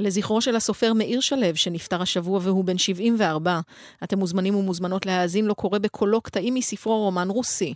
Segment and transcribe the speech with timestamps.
[0.00, 3.60] לזכרו של הסופר מאיר שלו, שנפטר השבוע והוא בן 74.
[4.04, 7.74] אתם מוזמנים ומוזמנות להאזין לו קורא בקולו קטעים מספרו רומן רוסי.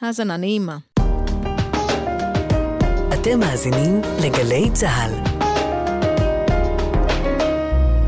[0.00, 0.78] האזנה נעימה.
[3.14, 5.12] אתם מאזינים לגלי צה"ל.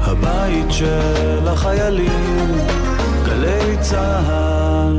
[0.01, 2.51] הבית של החיילים,
[3.27, 4.97] גלי צה"ל.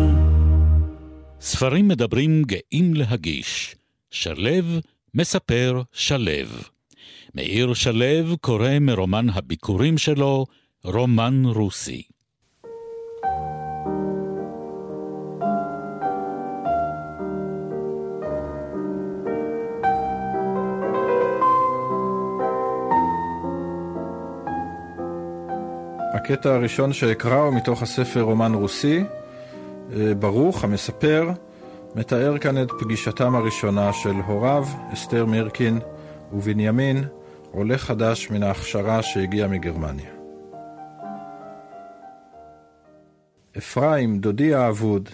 [1.42, 3.76] ספרים מדברים גאים להגיש.
[4.12, 4.80] שלו
[5.14, 6.75] מספר שלו.
[7.36, 10.46] מאיר שלו קורא מרומן הביקורים שלו,
[10.84, 12.04] רומן רוסי.
[26.14, 29.04] הקטע הראשון שאקרא הוא מתוך הספר רומן רוסי.
[29.94, 31.30] אה, ברוך, המספר,
[31.96, 35.80] מתאר כאן את פגישתם הראשונה של הוריו, אסתר מירקין
[36.34, 37.04] ובנימין,
[37.56, 40.10] עולה חדש מן ההכשרה שהגיע מגרמניה.
[43.58, 45.10] אפרים, דודי האבוד,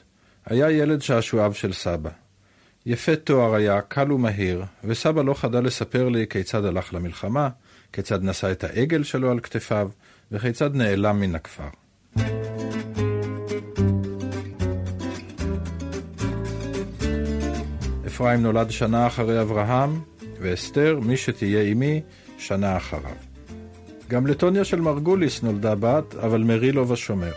[0.45, 2.09] היה ילד שעשועיו של סבא.
[2.85, 7.49] יפה תואר היה, קל ומהיר, וסבא לא חדל לספר לי כיצד הלך למלחמה,
[7.93, 9.89] כיצד נשא את העגל שלו על כתפיו,
[10.31, 11.69] וכיצד נעלם מן הכפר.
[18.07, 20.01] אפרים נולד שנה אחרי אברהם,
[20.39, 22.01] ואסתר, מי שתהיה עמי,
[22.41, 23.15] שנה אחריו.
[24.07, 27.31] גם לטוניה של מרגוליס נולדה בת, אבל מרילוב השומר.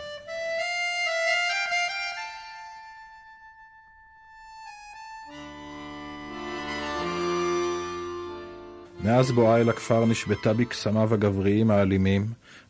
[9.03, 12.25] מאז בואה אל הכפר נשבתה בקסמיו הגבריים האלימים,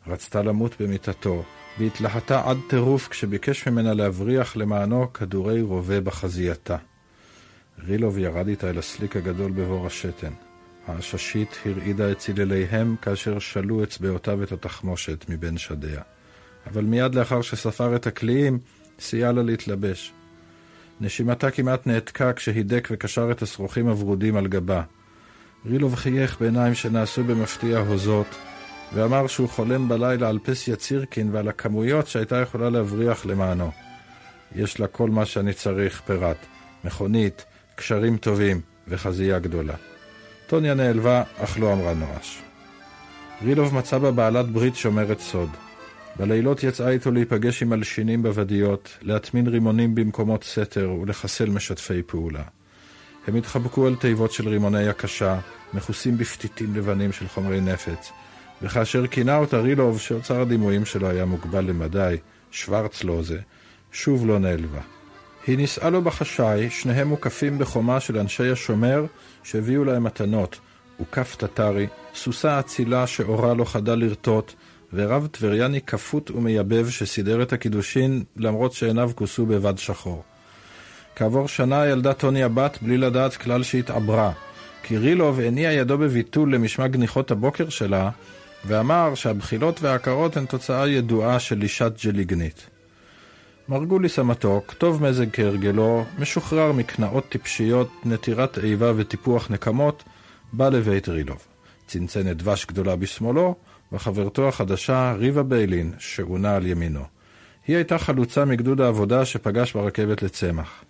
[0.06, 1.42] רצתה למות במיטתו,
[1.78, 6.76] והתלהטה עד טירוף כשביקש ממנה להבריח למענו כדורי רובה בחזייתה.
[7.86, 10.45] רילוב ירד איתה אל הסליק הגדול בבור השתן.
[10.86, 16.00] העששית הרעידה את צילליהם כאשר שלו אצבעותיו את התחמושת מבין שדיה.
[16.66, 18.58] אבל מיד לאחר שספר את הקליעים,
[18.98, 20.12] סייע לה להתלבש.
[21.00, 24.82] נשימתה כמעט נעתקה כשהידק וקשר את השרוכים הוורודים על גבה.
[25.66, 28.36] רילוב חייך בעיניים שנעשו במפתיע הוזות,
[28.94, 33.70] ואמר שהוא חולם בלילה על פסיה צירקין ועל הכמויות שהייתה יכולה להבריח למענו.
[34.54, 36.36] יש לה כל מה שאני צריך, פירט.
[36.84, 37.44] מכונית,
[37.74, 39.74] קשרים טובים וחזייה גדולה.
[40.46, 42.42] טוניה נעלבה, אך לא אמרה נואש.
[43.42, 45.50] רילוב מצא בה בעלת ברית שומרת סוד.
[46.16, 52.42] בלילות יצאה איתו להיפגש עם מלשינים בוודיות, להטמין רימונים במקומות סתר ולחסל משתפי פעולה.
[53.26, 55.38] הם התחבקו על תיבות של רימוני הקשה,
[55.74, 58.12] מכוסים בפתיתים לבנים של חומרי נפץ,
[58.62, 62.16] וכאשר כינה אותה רילוב, שאוצר הדימויים שלו היה מוגבל למדי,
[62.50, 63.38] שוורצלוזה,
[63.92, 64.80] שוב לא נעלבה.
[65.46, 69.06] היא נישאה לו בחשאי, שניהם מוקפים בחומה של אנשי השומר
[69.46, 70.58] שהביאו להם מתנות,
[71.00, 74.52] וכף טטרי, סוסה אצילה שאורה לא חדל לרטוט,
[74.92, 80.22] ורב טבריאני כפות ומייבב שסידר את הקידושין למרות שעיניו כוסו בבד שחור.
[81.16, 84.32] כעבור שנה ילדה טוניה בת בלי לדעת כלל שהתעברה,
[84.82, 88.10] כי רילוב הניע ידו בביטול למשמע גניחות הבוקר שלה,
[88.64, 92.75] ואמר שהבחילות והעקרות הן תוצאה ידועה של אישת ג'ליגנית.
[93.68, 100.04] מרגוליס המתוק, טוב מזג כהרגלו, משוחרר מקנאות טיפשיות, נטירת איבה וטיפוח נקמות,
[100.52, 101.38] בא לבית רילוב.
[101.86, 103.54] צנצנת דבש גדולה בשמאלו,
[103.92, 107.00] וחברתו החדשה, ריבה ביילין, שעונה על ימינו.
[107.66, 110.84] היא הייתה חלוצה מגדוד העבודה שפגש ברכבת לצמח.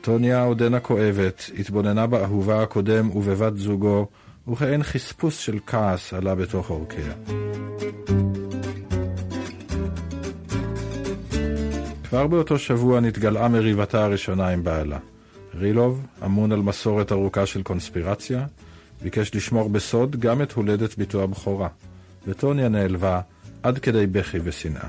[0.00, 4.06] טוניה עודנה כואבת, התבוננה באהובה הקודם ובבת זוגו,
[4.52, 7.12] וכאין חספוס של כעס עלה בתוך עורקיה.
[12.08, 14.98] כבר באותו שבוע נתגלעה מריבתה הראשונה עם בעלה.
[15.54, 18.46] רילוב, אמון על מסורת ארוכה של קונספירציה,
[19.02, 21.68] ביקש לשמור בסוד גם את הולדת ביתו הבכורה,
[22.26, 23.20] וטוניה נעלבה
[23.62, 24.88] עד כדי בכי ושנאה.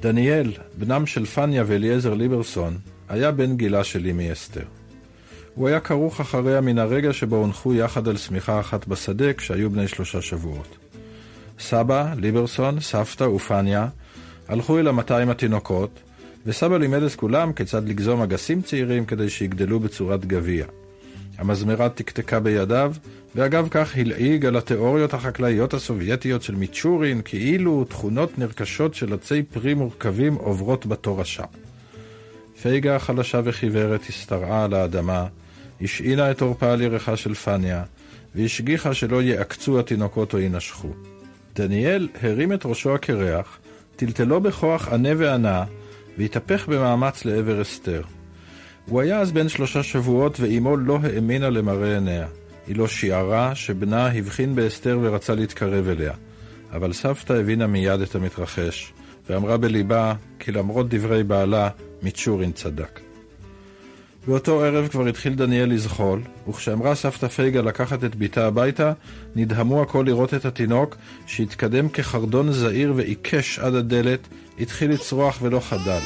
[0.00, 4.64] דניאל, בנם של פניה ואליעזר ליברסון, היה בן גילה של אמי אסתר.
[5.54, 9.88] הוא היה כרוך אחריה מן הרגע שבו הונחו יחד על שמיכה אחת בשדה כשהיו בני
[9.88, 10.76] שלושה שבועות.
[11.58, 13.88] סבא, ליברסון, סבתא ופניה
[14.48, 15.90] הלכו אל עם התינוקות,
[16.46, 20.66] וסבא לימד את כולם כיצד לגזום אגסים צעירים כדי שיגדלו בצורת גביע.
[21.38, 22.92] המזמרה תקתקה בידיו,
[23.34, 29.74] ואגב כך הלעיג על התיאוריות החקלאיות הסובייטיות של מיצ'ורין, כאילו תכונות נרכשות של עצי פרי
[29.74, 31.44] מורכבים עוברות בתורשה.
[32.62, 35.26] פייגה החלשה וחיוורת השתרעה על האדמה,
[35.80, 37.82] השעינה את עורפה על ירחה של פניה,
[38.34, 40.88] והשגיחה שלא יעקצו התינוקות או ינשכו.
[41.54, 43.58] דניאל הרים את ראשו הקרח,
[43.96, 45.64] טלטלו בכוח ענה וענה,
[46.18, 48.02] והתהפך במאמץ לעבר אסתר.
[48.86, 52.26] הוא היה אז בן שלושה שבועות, ואימו לא האמינה למראה עיניה.
[52.66, 56.12] היא לא שיערה שבנה הבחין באסתר ורצה להתקרב אליה.
[56.72, 58.92] אבל סבתא הבינה מיד את המתרחש,
[59.30, 61.68] ואמרה בליבה כי למרות דברי בעלה,
[62.02, 63.05] מיצ'ורין צדק.
[64.26, 68.92] באותו ערב כבר התחיל דניאל לזחול, וכשאמרה סבתא פייגה לקחת את בתה הביתה,
[69.36, 70.96] נדהמו הכל לראות את התינוק,
[71.26, 74.28] שהתקדם כחרדון זעיר ועיקש עד הדלת,
[74.60, 76.00] התחיל לצרוח ולא חדל.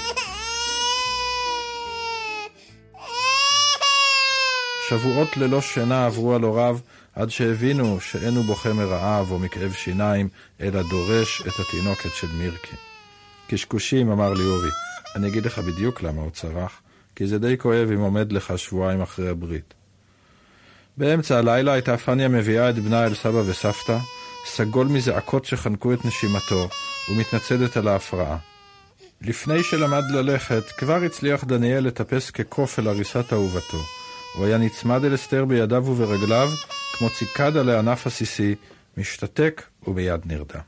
[4.89, 6.79] שבועות ללא שינה עברו על הוריו,
[7.15, 10.29] עד שהבינו שאין הוא בוכה מרעב או מכאב שיניים,
[10.61, 12.77] אלא דורש את התינוקת של מירקי.
[13.49, 14.71] קשקושים, אמר לי אורי,
[15.17, 16.81] אני אגיד לך בדיוק למה הוא צרח,
[17.21, 19.75] כי זה די כואב אם עומד לך שבועיים אחרי הברית.
[20.97, 23.99] באמצע הלילה הייתה פניה מביאה את בנה אל סבא וסבתא,
[24.47, 26.69] סגול מזעקות שחנקו את נשימתו,
[27.11, 28.37] ומתנצלת על ההפרעה.
[29.21, 33.81] לפני שלמד ללכת, כבר הצליח דניאל לטפס כקוף אל הריסת אהובתו.
[34.37, 36.49] הוא היה נצמד אל אסתר בידיו וברגליו,
[36.99, 38.55] כמו ציקדה לענף עסיסי,
[38.97, 40.61] משתתק ומיד נרדם.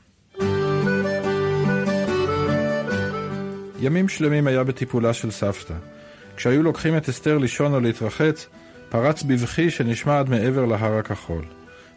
[3.79, 5.92] ימים שלמים היה בטיפולה של סבתא.
[6.35, 8.47] כשהיו לוקחים את אסתר לישון או להתרחץ,
[8.89, 11.43] פרץ בבכי שנשמע עד מעבר להר הכחול.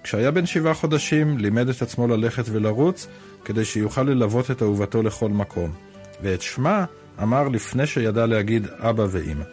[0.02, 3.06] כשהיה בן שבעה חודשים, לימד את עצמו ללכת ולרוץ,
[3.44, 5.72] כדי שיוכל ללוות את אהובתו לכל מקום.
[6.22, 6.84] ואת שמה
[7.22, 9.44] אמר לפני שידע להגיד אבא ואימא.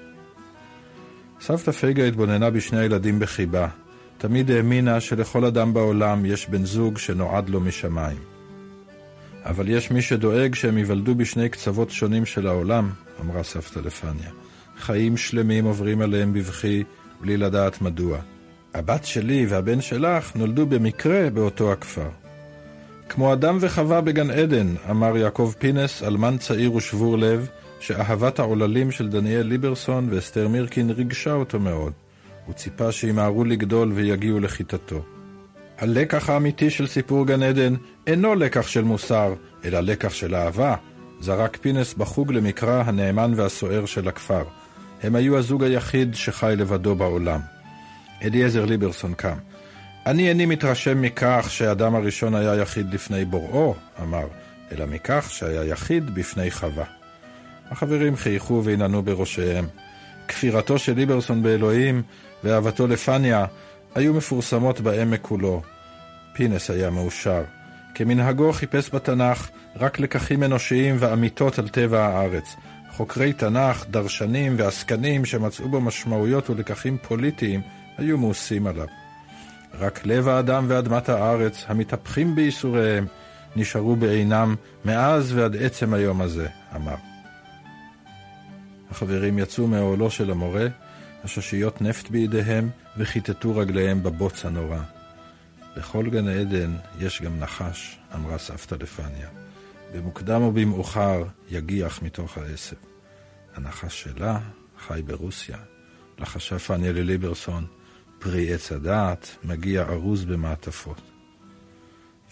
[1.42, 3.68] סבתא פייגה התבוננה בשני הילדים בחיבה.
[4.18, 8.18] תמיד האמינה שלכל אדם בעולם יש בן זוג שנועד לו משמיים.
[9.46, 12.90] אבל יש מי שדואג שהם ייוולדו בשני קצוות שונים של העולם,
[13.22, 14.43] אמרה סבתא לפניה.
[14.84, 16.84] חיים שלמים עוברים עליהם בבכי,
[17.22, 18.18] בלי לדעת מדוע.
[18.74, 22.10] הבת שלי והבן שלך נולדו במקרה באותו הכפר.
[23.10, 27.50] כמו אדם וחווה בגן עדן, אמר יעקב פינס, אלמן צעיר ושבור לב,
[27.80, 31.94] שאהבת העוללים של דניאל ליברסון ואסתר מירקין ריגשה אותו מאוד.
[32.46, 35.02] הוא ציפה שימהרו לגדול ויגיעו לכיתתו.
[35.78, 37.74] הלקח האמיתי של סיפור גן עדן
[38.08, 39.34] אינו לקח של מוסר,
[39.66, 40.76] אלא לקח של אהבה,
[41.20, 44.44] זרק פינס בחוג למקרא הנאמן והסוער של הכפר.
[45.04, 47.40] הם היו הזוג היחיד שחי לבדו בעולם.
[48.24, 49.38] אליעזר ליברסון קם.
[50.06, 54.28] אני איני מתרשם מכך שהאדם הראשון היה יחיד לפני בוראו, אמר,
[54.72, 56.86] אלא מכך שהיה יחיד בפני חווה.
[57.72, 59.68] החברים חייכו והנענו בראשיהם.
[60.28, 62.02] כפירתו של ליברסון באלוהים
[62.44, 63.46] ואהבתו לפניה
[63.96, 65.62] היו מפורסמות בעמק כולו.
[66.34, 67.44] פינס היה מאושר.
[67.96, 72.56] כמנהגו חיפש בתנ"ך רק לקחים אנושיים ואמיתות על טבע הארץ.
[72.94, 77.62] חוקרי תנ"ך, דרשנים ועסקנים שמצאו בו משמעויות ולקחים פוליטיים
[77.98, 78.88] היו מאוסים עליו.
[79.74, 83.06] רק לב האדם ואדמת הארץ, המתהפכים בייסוריהם,
[83.56, 84.56] נשארו בעינם
[84.86, 86.96] מאז ועד עצם היום הזה, אמר.
[88.92, 90.68] החברים יצאו מאוהלו של המורה,
[91.24, 94.80] השושיות נפט בידיהם, וכיתתו רגליהם בבוץ הנורא.
[95.78, 99.43] בכל גן עדן יש גם נחש, אמרה סבתא לפניה.
[99.94, 102.76] במוקדם או במאוחר יגיח מתוך העשב.
[103.56, 104.40] הנחש שלה
[104.88, 105.58] חי ברוסיה.
[106.20, 107.66] לחשה פניה לליברסון,
[108.20, 111.02] פרי עץ הדעת, מגיע ארוז במעטפות.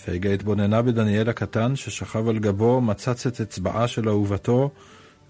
[0.05, 4.71] פייגה התבוננה בדניאל הקטן ששכב על גבו, מצץ את אצבעה של אהובתו,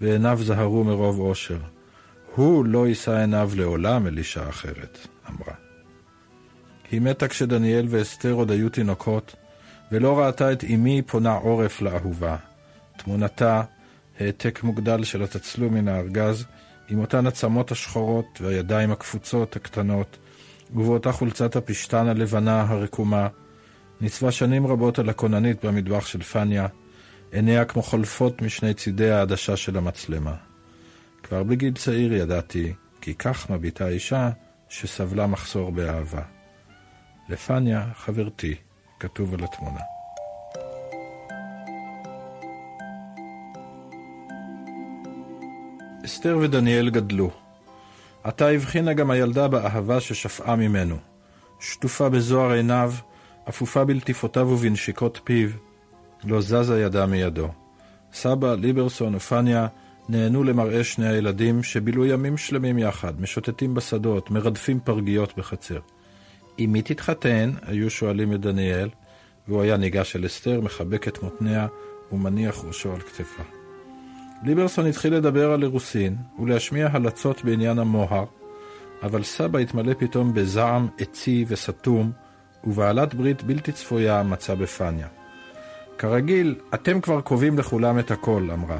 [0.00, 1.58] ועיניו זהרו מרוב אושר.
[2.34, 5.54] הוא לא יישא עיניו לעולם אל אישה אחרת, אמרה.
[6.90, 9.36] היא מתה כשדניאל ואסתר עוד היו תינוקות,
[9.92, 12.36] ולא ראתה את אמי פונה עורף לאהובה.
[12.96, 13.62] תמונתה,
[14.20, 16.44] העתק מוגדל של התצלום מן הארגז,
[16.88, 20.18] עם אותן עצמות השחורות והידיים הקפוצות הקטנות,
[20.74, 23.28] ובאותה חולצת הפשתן הלבנה הרקומה,
[24.00, 26.66] ניצבה שנים רבות על הכוננית במטבח של פניה,
[27.32, 30.34] עיניה כמו חולפות משני צידי העדשה של המצלמה.
[31.22, 34.30] כבר בגיל צעיר ידעתי כי כך מביטה אישה
[34.68, 36.22] שסבלה מחסור באהבה.
[37.28, 38.54] לפניה, חברתי,
[39.02, 39.80] כתוב על התמונה.
[46.04, 47.30] אסתר ודניאל גדלו.
[48.24, 50.96] עתה הבחינה גם הילדה באהבה ששפעה ממנו.
[51.60, 52.92] שטופה בזוהר עיניו,
[53.48, 55.50] אפופה בלטיפותיו ובנשיקות פיו,
[56.24, 57.48] לא זזה ידה מידו.
[58.12, 59.66] סבא, ליברסון ופניה
[60.08, 65.78] נהנו למראה שני הילדים שבילו ימים שלמים יחד, משוטטים בשדות, מרדפים פרגיות בחצר.
[66.58, 67.50] עם מי תתחתן?
[67.62, 68.88] היו שואלים את דניאל,
[69.48, 71.66] והוא היה ניגש אל אסתר, מחבק את מותניה
[72.12, 73.42] ומניח ראשו על כתפה.
[74.44, 78.24] ליברסון התחיל לדבר על אירוסין ולהשמיע הלצות בעניין המוהר,
[79.02, 82.12] אבל סבא התמלא פתאום בזעם עצי וסתום,
[82.64, 85.06] ובעלת ברית בלתי צפויה מצא בפניה.
[85.98, 88.78] כרגיל, אתם כבר קובעים לכולם את הכל, אמרה.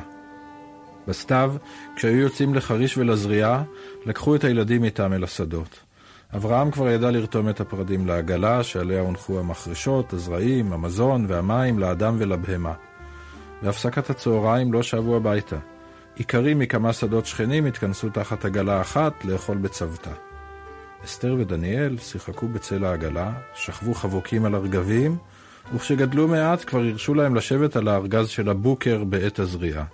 [1.09, 1.55] בסתיו,
[1.97, 3.62] כשהיו יוצאים לחריש ולזריעה,
[4.07, 5.92] לקחו את הילדים איתם אל השדות.
[6.37, 12.73] אברהם כבר ידע לרתום את הפרדים לעגלה שעליה הונחו המחרשות, הזרעים, המזון והמים לאדם ולבהמה.
[13.62, 15.57] בהפסקת הצהריים לא שבו הביתה.
[16.19, 20.11] איכרים מכמה שדות שכנים התכנסו תחת עגלה אחת לאכול בצוותא.
[21.05, 25.17] אסתר ודניאל שיחקו בצל העגלה, שכבו חבוקים על ארגבים,
[25.75, 29.85] וכשגדלו מעט כבר הרשו להם לשבת על הארגז של הבוקר בעת הזריעה.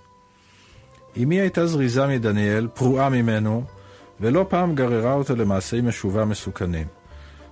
[1.23, 3.63] אמי הייתה זריזה מדניאל, פרועה ממנו,
[4.21, 6.87] ולא פעם גררה אותו למעשי משובה מסוכנים.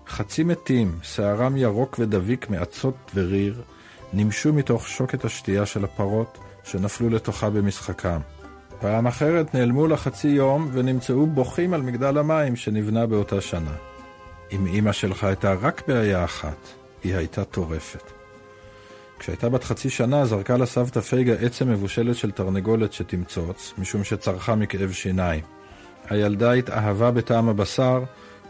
[0.08, 3.62] חצי מתים, שערם ירוק ודביק מאצות וריר,
[4.14, 8.20] נמשו מתוך שוקת השתייה של הפרות שנפלו לתוכה במשחקם.
[8.80, 13.76] פעם אחרת נעלמו לחצי יום ונמצאו בוכים על מגדל המים שנבנה באותה שנה.
[14.50, 16.58] עם אמא שלך הייתה רק בעיה אחת,
[17.04, 18.12] היא הייתה טורפת.
[19.20, 24.92] כשהייתה בת חצי שנה זרקה לסבתא פייגה עצם מבושלת של תרנגולת שתמצוץ, משום שצרחה מכאב
[24.92, 25.57] שיניים.
[26.10, 28.04] הילדה התאהבה בטעם הבשר,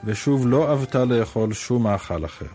[0.03, 2.45] ושוב לא אבתה לאכול שום מאכל אחר.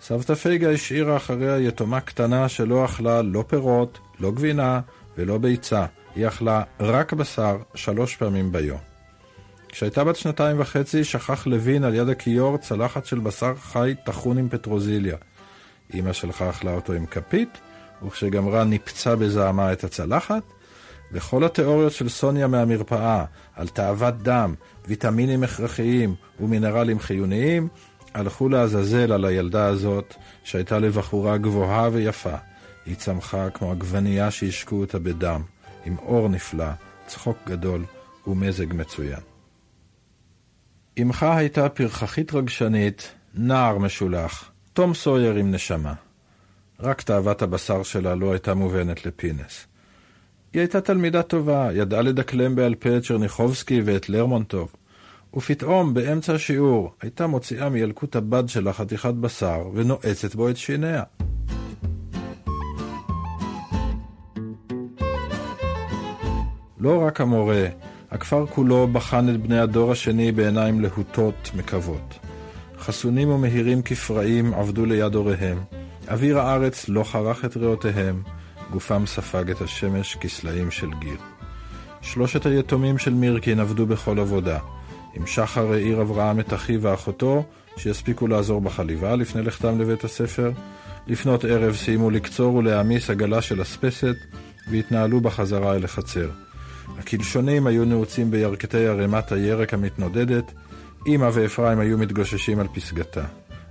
[0.00, 4.80] סבתא פייגה השאירה אחריה יתומה קטנה שלא אכלה לא פירות, לא גבינה
[5.18, 5.86] ולא ביצה.
[6.14, 8.78] היא אכלה רק בשר שלוש פעמים ביום.
[9.68, 14.48] כשהייתה בת שנתיים וחצי, שכח לוין על יד הכיור צלחת של בשר חי טחון עם
[14.48, 15.16] פטרוזיליה.
[15.94, 17.58] אמא שלך אכלה אותו עם כפית,
[18.06, 20.42] וכשגמרה ניפצה בזעמה את הצלחת,
[21.12, 23.24] וכל התיאוריות של סוניה מהמרפאה
[23.56, 24.54] על תאוות דם,
[24.86, 27.68] ויטמינים הכרחיים ומינרלים חיוניים,
[28.14, 30.14] הלכו לעזאזל על הילדה הזאת,
[30.44, 32.36] שהייתה לבחורה גבוהה ויפה.
[32.86, 35.42] היא צמחה כמו עגבנייה שהשקו אותה בדם,
[35.84, 36.70] עם אור נפלא,
[37.06, 37.84] צחוק גדול
[38.26, 39.20] ומזג מצוין.
[41.02, 45.94] אמך הייתה פרחחית רגשנית, נער משולח, תום סויר עם נשמה.
[46.80, 49.66] רק תאוות הבשר שלה לא הייתה מובנת לפינס.
[50.52, 54.72] היא הייתה תלמידה טובה, ידעה לדקלם בעל פה את צ'רניחובסקי ואת לרמונטוב.
[55.36, 61.02] ופתאום, באמצע השיעור, הייתה מוציאה מילקוט הבד שלה חתיכת בשר ונועצת בו את שיניה.
[66.78, 67.66] לא רק המורה,
[68.10, 72.18] הכפר כולו בחן את בני הדור השני בעיניים להוטות, מקוות.
[72.78, 75.58] חסונים ומהירים כפראים עבדו ליד הוריהם.
[76.08, 78.22] אוויר הארץ לא חרך את ריאותיהם,
[78.72, 81.16] גופם ספג את השמש כסלעים של גיר.
[82.00, 84.58] שלושת היתומים של מירקין עבדו בכל עבודה.
[85.14, 87.44] עם שחר העיר אברהם את אחיו ואחותו,
[87.76, 90.52] שיספיקו לעזור בחליבה לפני לכתם לבית הספר.
[91.06, 94.16] לפנות ערב סיימו לקצור ולהעמיס עגלה של אספסת,
[94.70, 96.30] והתנהלו בחזרה אל החצר.
[96.98, 100.52] הקלשונים היו נעוצים בירכתי ערימת הירק המתנודדת,
[101.06, 103.24] אמא ואפרים היו מתגוששים על פסגתה.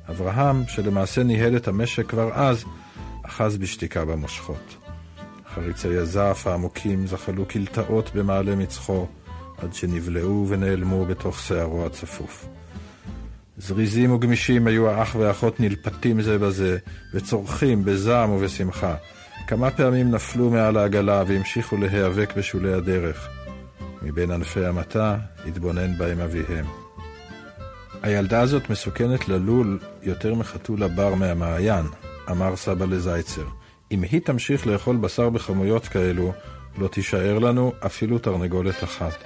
[0.09, 2.65] אברהם, שלמעשה ניהל את המשק כבר אז,
[3.25, 4.80] אחז בשתיקה במושכות.
[5.55, 9.07] חריצי הזעף העמוקים זחלו כלטאות במעלה מצחו,
[9.57, 12.47] עד שנבלעו ונעלמו בתוך שערו הצפוף.
[13.57, 16.77] זריזים וגמישים היו האח והאחות נלפתים זה בזה,
[17.13, 18.95] וצורכים בזעם ובשמחה.
[19.47, 23.29] כמה פעמים נפלו מעל העגלה והמשיכו להיאבק בשולי הדרך.
[24.01, 25.15] מבין ענפי המטע
[25.47, 26.65] התבונן בהם אביהם.
[28.03, 31.85] הילדה הזאת מסוכנת ללול יותר מחתול הבר מהמעיין,
[32.31, 33.60] אמר סבא לזייצר.
[33.91, 36.33] אם היא תמשיך לאכול בשר בכמויות כאלו,
[36.77, 39.23] לא תישאר לנו אפילו תרנגולת אחת.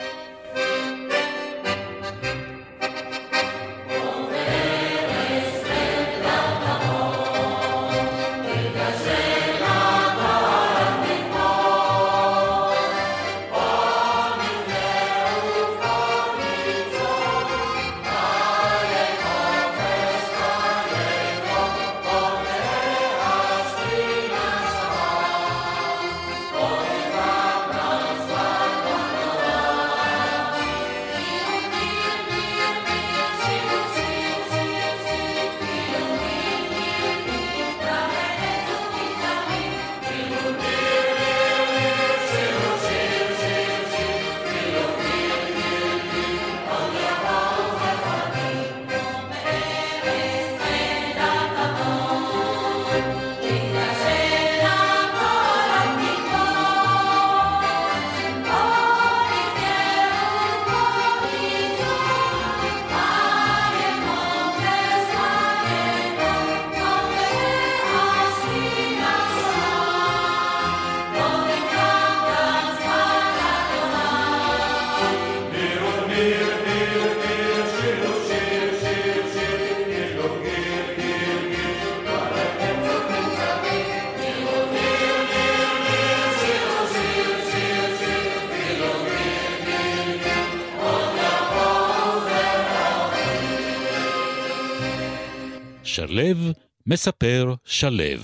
[95.95, 96.51] שלו
[96.87, 98.21] מספר שלו.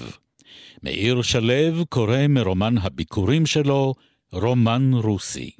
[0.84, 3.94] מאיר שלו קורא מרומן הביקורים שלו,
[4.32, 5.52] רומן רוסי.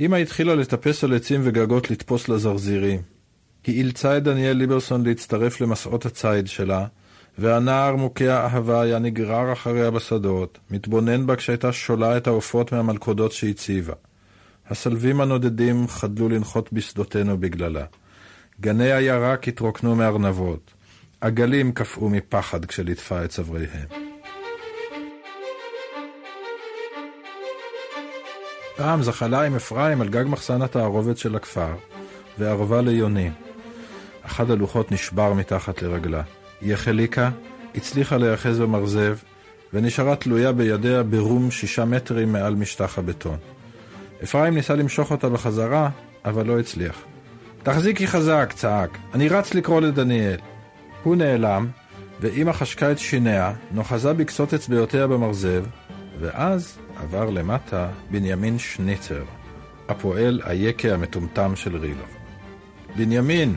[0.00, 3.02] אמא התחילה לטפס על עצים וגגות לתפוס לזרזירים.
[3.66, 6.86] היא אילצה את דניאל ליברסון להצטרף למסעות הציד שלה,
[7.38, 13.94] והנער מוכה האהבה היה נגרר אחריה בשדות, מתבונן בה כשהייתה שולה את העופות מהמלכודות שהציבה.
[14.68, 17.84] הסלווים הנודדים חדלו לנחות בשדותינו בגללה.
[18.60, 20.77] גני הירק התרוקנו מארנבות.
[21.20, 23.88] עגלים קפאו מפחד כשליטפה את צוואריהם.
[28.76, 31.74] פעם זחלה עם אפרים על גג מחסן התערובת של הכפר,
[32.38, 33.32] וערבה ליונים.
[34.22, 36.22] אחד הלוחות נשבר מתחת לרגלה.
[36.60, 37.30] היא החליקה,
[37.74, 39.16] הצליחה להיאחז במרזב,
[39.72, 43.36] ונשארה תלויה בידיה ברום שישה מטרים מעל משטח הבטון.
[44.24, 45.90] אפרים ניסה למשוך אותה בחזרה,
[46.24, 46.96] אבל לא הצליח.
[47.62, 50.38] תחזיקי חזק, צעק, אני רץ לקרוא לדניאל.
[51.02, 51.66] הוא נעלם,
[52.20, 55.64] ואמא חשקה את שיניה, נוחזה בקצות אצבעותיה במרזב,
[56.20, 59.24] ואז עבר למטה בנימין שניצר,
[59.88, 62.04] הפועל היקה המטומטם של רילו.
[62.96, 63.56] בנימין!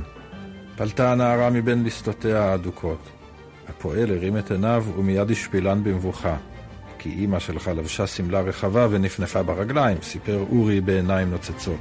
[0.75, 3.09] פלטה הנערה מבין ליסטותיה האדוקות.
[3.69, 6.35] הפועל הרים את עיניו ומיד השפילן במבוכה.
[6.97, 11.79] כי אימא שלך לבשה שמלה רחבה ונפנפה ברגליים, סיפר אורי בעיניים נוצצות.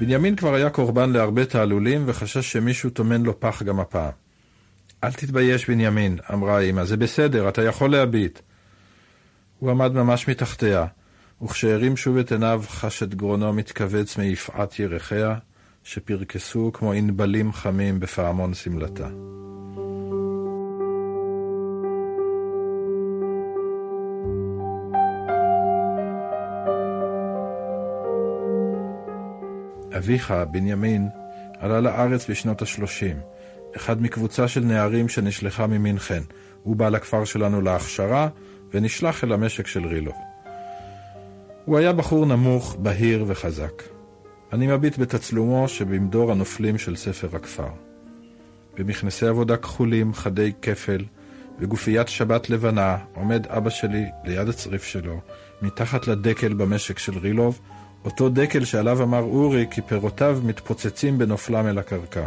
[0.00, 4.12] בנימין כבר היה קורבן להרבה תעלולים וחשש שמישהו טומן לו פח גם הפעם.
[5.04, 8.38] אל תתבייש, בנימין, אמרה אמא, זה בסדר, אתה יכול להביט.
[9.58, 10.86] הוא עמד ממש מתחתיה,
[11.42, 15.34] וכשהרים שוב את עיניו חש את גרונו מתכווץ מיפעת ירחיה,
[15.84, 19.08] שפרקסו כמו ענבלים חמים בפעמון שמלתה.
[29.98, 31.08] אביך, בנימין,
[31.58, 33.16] עלה לארץ בשנות ה-30,
[33.76, 36.22] אחד מקבוצה של נערים שנשלחה ממינכן.
[36.62, 38.28] הוא בא לכפר שלנו להכשרה,
[38.74, 40.12] ונשלח אל המשק של רילו.
[41.64, 43.82] הוא היה בחור נמוך, בהיר וחזק.
[44.52, 47.68] אני מביט בתצלומו שבמדור הנופלים של ספר הכפר.
[48.78, 51.04] במכנסי עבודה כחולים, חדי כפל,
[51.58, 55.20] וגופיית שבת לבנה, עומד אבא שלי ליד הצריף שלו,
[55.62, 57.60] מתחת לדקל במשק של רילוב,
[58.04, 62.26] אותו דקל שעליו אמר אורי כי פירותיו מתפוצצים בנופלם אל הקרקע.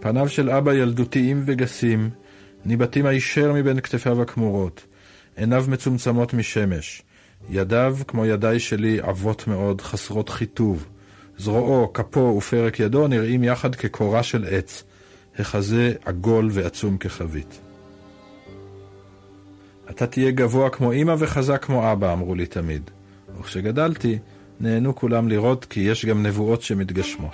[0.00, 2.10] פניו של אבא ילדותיים וגסים,
[2.64, 4.84] ניבטים הישר מבין כתפיו הכמורות,
[5.36, 7.02] עיניו מצומצמות משמש,
[7.50, 10.86] ידיו, כמו ידיי שלי, עבות מאוד, חסרות חיטוב.
[11.38, 14.84] זרועו, כפו ופרק ידו נראים יחד כקורה של עץ,
[15.38, 17.60] החזה עגול ועצום כחבית.
[19.90, 22.90] אתה תהיה גבוה כמו אמא וחזק כמו אבא, אמרו לי תמיד.
[23.40, 24.18] וכשגדלתי,
[24.60, 27.32] נהנו כולם לראות כי יש גם נבואות שמתגשמות.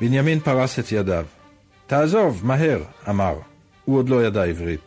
[0.00, 1.24] בנימין פרס את ידיו.
[1.86, 3.34] תעזוב, מהר, אמר.
[3.84, 4.80] הוא עוד לא ידע עברית.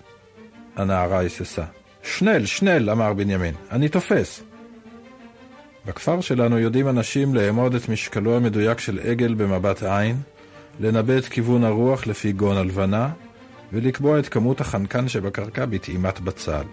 [0.75, 1.63] הנערה היססה.
[2.03, 4.43] שנל, שנל, אמר בנימין, אני תופס.
[5.85, 10.15] בכפר שלנו יודעים אנשים לאמוד את משקלו המדויק של עגל במבט עין,
[10.79, 13.09] לנבא את כיוון הרוח לפי גון הלבנה,
[13.73, 16.63] ולקבוע את כמות החנקן שבקרקע בטעימת בצל.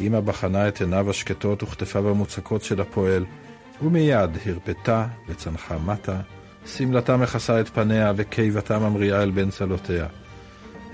[0.00, 3.24] אמא בחנה את עיניו השקטות וכתפיו המוצקות של הפועל,
[3.82, 6.20] ומיד הרפתה וצנחה מטה,
[6.66, 10.06] שמלתה מכסה את פניה וקיבתה ממריאה אל בין צלותיה.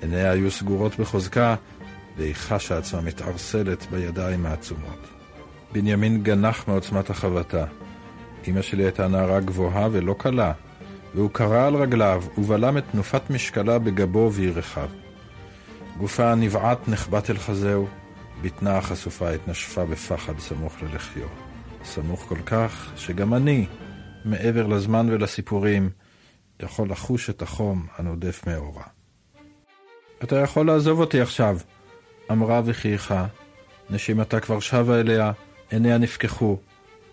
[0.03, 1.55] עיניה היו סגורות בחוזקה,
[2.17, 5.09] והיא חשה עצמה מתערסלת בידיים העצומות.
[5.73, 7.65] בנימין גנח מעוצמת החבטה.
[8.49, 10.53] אמא שלי הייתה נערה גבוהה ולא קלה,
[11.15, 14.89] והוא קרא על רגליו ובלם את תנופת משקלה בגבו וירכיו.
[15.99, 17.87] גופה הנבעט נחבט אל חזהו,
[18.43, 21.29] בטנה החשופה התנשפה בפחד סמוך ללחיו.
[21.85, 23.67] סמוך כל כך, שגם אני,
[24.25, 25.91] מעבר לזמן ולסיפורים,
[26.63, 28.85] יכול לחוש את החום הנודף מאורה.
[30.25, 31.59] אתה יכול לעזוב אותי עכשיו,
[32.31, 33.27] אמרה וחייכה.
[33.91, 35.33] נשימתה כבר שבה אליה,
[35.71, 36.57] עיניה נפקחו,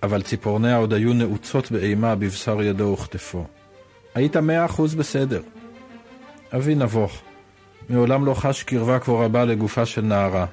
[0.04, 3.46] אבל ציפורניה עוד היו נעוצות באימה בבשר ידו וכתפו.
[4.16, 5.42] היית מאה אחוז בסדר.
[6.56, 7.22] אבי נבוך,
[7.90, 10.46] מעולם לא חש קרבה כה רבה לגופה של נערה.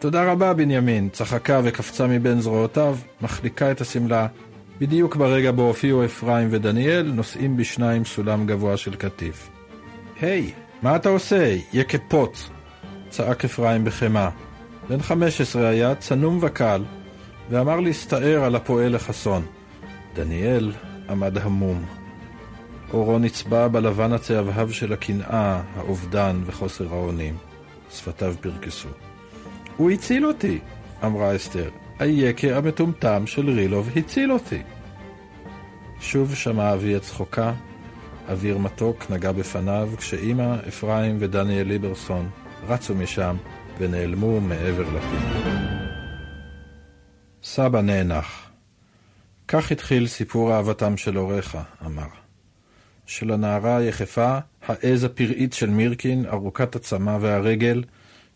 [0.00, 4.26] תודה רבה, בנימין, צחקה וקפצה מבין זרועותיו, מחליקה את השמלה,
[4.78, 9.50] בדיוק ברגע בו הופיעו אפרים ודניאל, נושאים בשניים סולם גבוה של קטיף.
[10.20, 12.50] היי, hey, מה אתה עושה, יקפוץ?
[13.08, 14.30] צעק אפרים בחמאה.
[14.88, 16.84] בן חמש עשרה היה, צנום וקל,
[17.50, 19.46] ואמר להסתער על הפועל לחסון.
[20.14, 20.72] דניאל
[21.08, 21.84] עמד המום.
[22.92, 27.36] אורו נצבע בלבן הצהבהב של הקנאה, האובדן וחוסר האונים.
[27.90, 28.88] שפתיו פרקסו.
[29.76, 30.58] הוא הציל אותי,
[31.04, 31.70] אמרה אסתר.
[31.98, 34.62] היקה המטומטם של רילוב הציל אותי.
[36.00, 37.52] שוב שמע אבי את צחוקה,
[38.28, 42.30] אוויר מתוק נגע בפניו, כשאימא, אפרים ודניאל ליברסון
[42.68, 43.36] רצו משם
[43.78, 45.80] ונעלמו מעבר לפינה.
[47.42, 48.50] סבא נאנח.
[49.48, 52.06] כך התחיל סיפור אהבתם של הוריך, אמר.
[53.06, 57.82] של הנערה היחפה, העז הפראית של מירקין, ארוכת הצמא והרגל,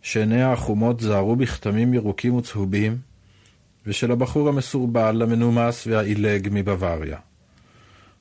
[0.05, 2.99] שעיניה החומות זהרו בכתמים ירוקים וצהובים,
[3.87, 7.19] ושל הבחור המסורבל, המנומס והעילג מבוואריה.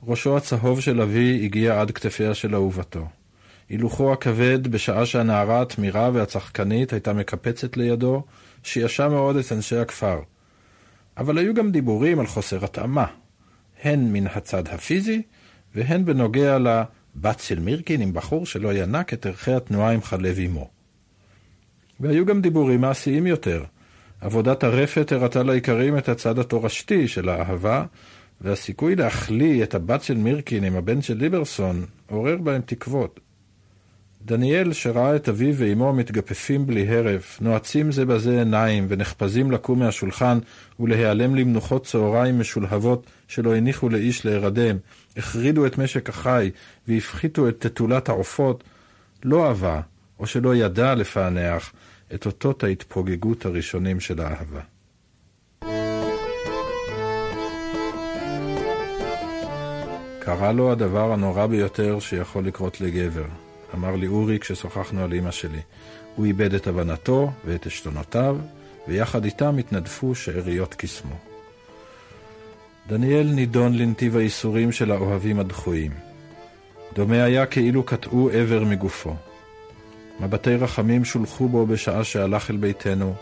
[0.07, 3.07] ראשו הצהוב של אבי הגיע עד כתפיה של אהובתו.
[3.69, 8.23] הילוכו הכבד, בשעה שהנערה התמירה והצחקנית הייתה מקפצת לידו,
[8.63, 10.19] שיאשה מאוד את אנשי הכפר.
[11.17, 13.05] אבל היו גם דיבורים על חוסר התאמה,
[13.83, 15.21] הן מן הצד הפיזי,
[15.75, 20.72] והן בנוגע לבת של מירקין עם בחור שלא ינק את ערכי התנועה עם חלב אמו.
[22.03, 23.63] והיו גם דיבורים מעשיים יותר.
[24.21, 27.85] עבודת הרפת הראתה לעיקרים את הצד התורשתי של האהבה,
[28.41, 33.19] והסיכוי להחליא את הבת של מירקין עם הבן של ליברסון עורר בהם תקוות.
[34.25, 40.39] דניאל, שראה את אביו ואמו מתגפפים בלי הרף, נועצים זה בזה עיניים ונחפזים לקום מהשולחן
[40.79, 44.77] ולהיעלם למנוחות צהריים משולהבות שלא הניחו לאיש להירדם,
[45.17, 46.51] החרידו את משק החי
[46.87, 48.63] והפחיתו את תתולת העופות,
[49.23, 49.81] לא אהבה,
[50.19, 51.73] או שלא ידע לפענח,
[52.13, 54.62] את אותות ההתפוגגות הראשונים של האהבה.
[60.19, 63.26] קרה לו הדבר הנורא ביותר שיכול לקרות לגבר,
[63.73, 65.62] אמר לי אורי כששוחחנו על אמא שלי.
[66.15, 68.38] הוא איבד את הבנתו ואת עשתונותיו,
[68.88, 71.15] ויחד איתם התנדפו שאריות קסמו.
[72.88, 75.91] דניאל נידון לנתיב הייסורים של האוהבים הדחויים.
[76.93, 79.15] דומה היה כאילו קטעו איבר מגופו.
[80.19, 83.13] מבטי רחמים שולחו בו בשעה שהלך אל ביתנו,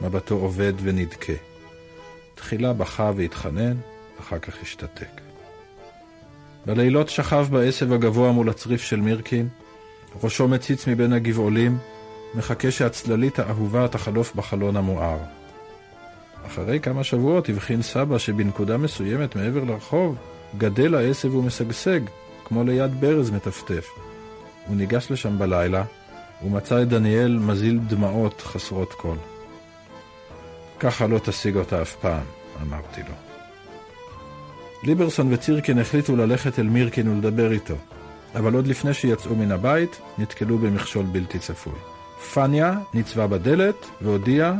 [0.00, 1.32] מבטו עובד ונדכה.
[2.34, 3.76] תחילה בכה והתחנן,
[4.20, 5.20] אחר כך השתתק.
[6.66, 9.48] בלילות שכב בעשב הגבוה מול הצריף של מירקין,
[10.22, 11.78] ראשו מציץ מבין הגבעולים,
[12.34, 15.18] מחכה שהצללית האהובה תחלוף בחלון המואר.
[16.46, 20.16] אחרי כמה שבועות הבחין סבא שבנקודה מסוימת מעבר לרחוב
[20.58, 22.00] גדל העשב ומשגשג,
[22.44, 23.86] כמו ליד ברז מטפטף.
[24.66, 25.84] הוא ניגש לשם בלילה,
[26.44, 29.16] ומצא את דניאל מזיל דמעות חסרות כל.
[30.80, 32.24] ככה לא תשיג אותה אף פעם,
[32.62, 33.14] אמרתי לו.
[34.84, 37.74] ליברסון וצירקין החליטו ללכת אל מירקין ולדבר איתו,
[38.34, 41.78] אבל עוד לפני שיצאו מן הבית, נתקלו במכשול בלתי צפוי.
[42.34, 44.54] פניה ניצבה בדלת והודיעה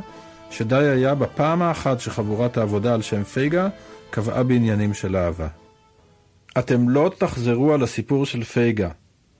[0.50, 3.68] שדי היה בפעם האחת שחבורת העבודה על שם פייגה
[4.10, 5.48] קבעה בעניינים של אהבה.
[6.58, 8.88] אתם לא תחזרו על הסיפור של פייגה,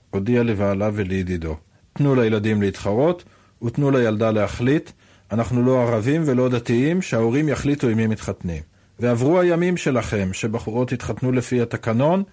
[0.09, 1.55] הודיע לבעלה ולידידו.
[1.93, 3.23] תנו לילדים להתחרות,
[3.63, 4.91] ותנו לילדה להחליט.
[5.31, 8.61] אנחנו לא ערבים ולא דתיים, שההורים יחליטו עם מי מתחתנים.
[8.99, 12.23] ועברו הימים שלכם, שבחורות התחתנו לפי התקנון,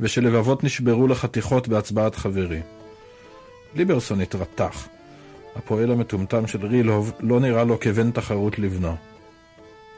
[0.00, 2.62] ושלבבות נשברו לחתיכות בהצבעת חברים.
[3.74, 4.88] ליברסון התרתח.
[5.56, 8.96] הפועל המטומטם של רילוב לא נראה לו כבן תחרות לבנו.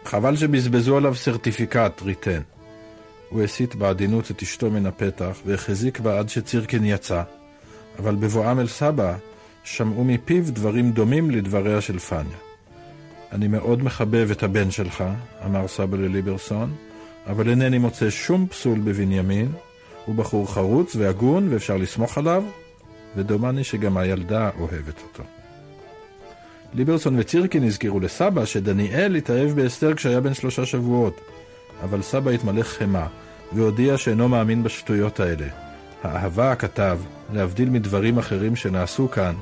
[0.05, 2.41] חבל שבזבזו עליו סרטיפיקט, ריטן.
[3.29, 7.23] הוא הסיט בעדינות את אשתו מן הפתח, והחזיק בה עד שצירקין יצא,
[7.99, 9.15] אבל בבואם אל סבא,
[9.65, 12.37] שמעו מפיו דברים דומים לדבריה של פניה.
[13.33, 15.05] אני מאוד מחבב את הבן שלך,
[15.45, 16.75] אמר סבא לליברסון,
[17.27, 19.49] אבל אינני מוצא שום פסול בבנימין.
[20.07, 22.45] הוא בחור חרוץ והגון ואפשר לסמוך עליו,
[23.17, 25.23] ודומני שגם הילדה אוהבת אותו.
[26.75, 31.21] ליברסון וצירקין הזכירו לסבא שדניאל התאהב באסתר כשהיה בן שלושה שבועות,
[31.83, 33.07] אבל סבא התמלא חמא,
[33.53, 35.47] והודיע שאינו מאמין בשטויות האלה.
[36.03, 36.99] האהבה, כתב,
[37.33, 39.35] להבדיל מדברים אחרים שנעשו כאן,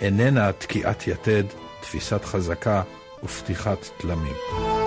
[0.00, 1.44] איננה תקיעת יתד,
[1.80, 2.82] תפיסת חזקה
[3.24, 4.83] ופתיחת תלמים.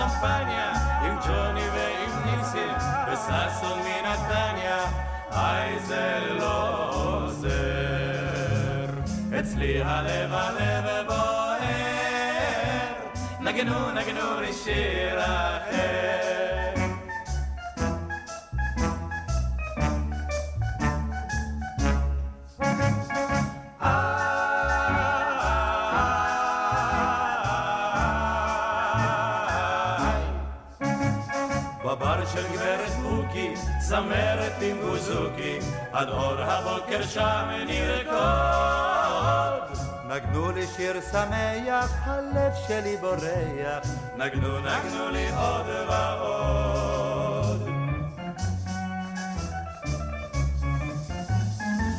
[0.00, 2.74] שותה שמפניה, עם ג'וני ועם ניסים,
[3.12, 4.84] וששון מנתניה,
[5.30, 7.50] היי זה לא עוזר.
[9.40, 11.60] אצלי הלב הלב בוער,
[13.40, 16.19] נגנו נגנו לי שיר אחר.
[33.90, 35.58] צמרת עם בוזוקי,
[35.92, 38.20] עד אור הבוקר שם נרקוד.
[40.08, 43.84] נגנו לי שיר שמח, הלב שלי בורח.
[44.16, 47.68] נגנו, נגנו לי עוד ועוד.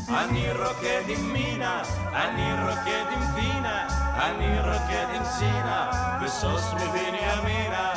[0.09, 5.91] אני רוקד עם מינה, אני רוקד עם דינה, אני רוקד עם צינה,
[6.23, 7.93] וסוס מבנימינה,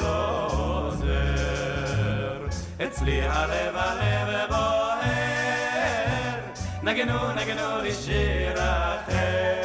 [0.00, 2.46] לא עוזר.
[2.86, 5.00] אצלי הלב הלב בוער,
[6.82, 9.59] נגנו נגנו לי שיר אחר.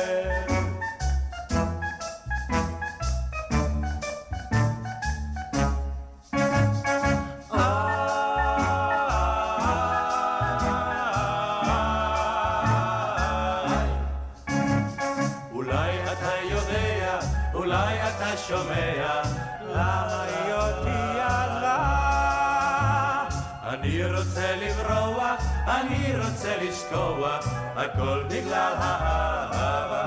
[27.95, 30.05] הכל בגלל האהבה.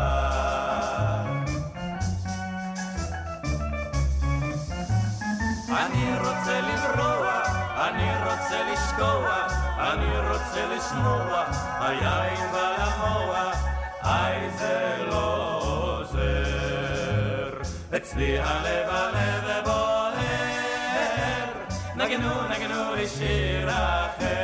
[5.68, 11.48] אני רוצה לברוח, אני רוצה לשכוח, אני רוצה לשמוח,
[11.80, 13.56] היין והמוח,
[14.02, 17.60] היי זה לא עוזר.
[17.96, 20.14] אצלי הלב הלב בוער,
[21.96, 24.38] נגנו נגנו לי שיר אחר.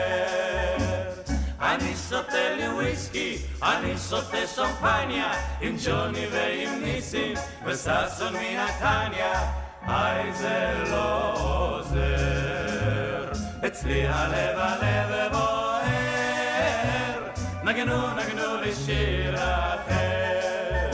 [1.65, 7.35] אני שותה לי וויסקי, אני שותה שמפניה, עם ג'וני ועם ניסים,
[7.67, 13.33] וששון מנתניה, היי זה לא עוזר.
[13.67, 17.31] אצלי הלב הלב בוער,
[17.65, 20.91] נגנו נגנו לי שיר אחר.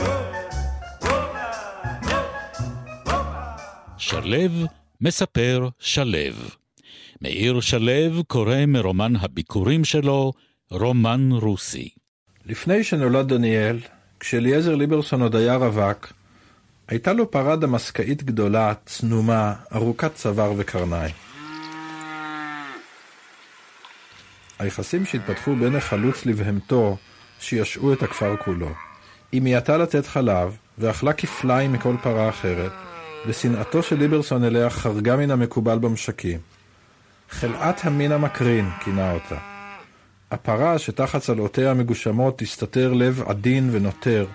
[3.97, 4.67] שלו
[5.01, 6.35] מספר שלו.
[7.21, 10.31] מאיר שלו קורא מרומן הביקורים שלו,
[10.71, 12.00] רומן רוסי.
[12.45, 13.79] לפני שנולד דניאל,
[14.19, 16.13] כשאליעזר ליברסון עוד היה רווק,
[16.87, 21.15] הייתה לו פרה דמסקאית גדולה, צנומה, ארוכת צוואר וקרניים.
[24.59, 26.97] היחסים שהתפתחו בין החלוץ לבהמתו
[27.39, 28.69] שישעו את הכפר כולו.
[29.31, 32.71] היא מיעטה לתת חלב, ואכלה כפליים מכל פרה אחרת,
[33.27, 36.39] ושנאתו של ליברסון אליה חרגה מן המקובל במשקים.
[37.29, 39.50] חלאת המין המקרין, כינה אותה.
[40.31, 44.25] הפרה שתחת צלעותיה המגושמות הסתתר לב עדין ונותר,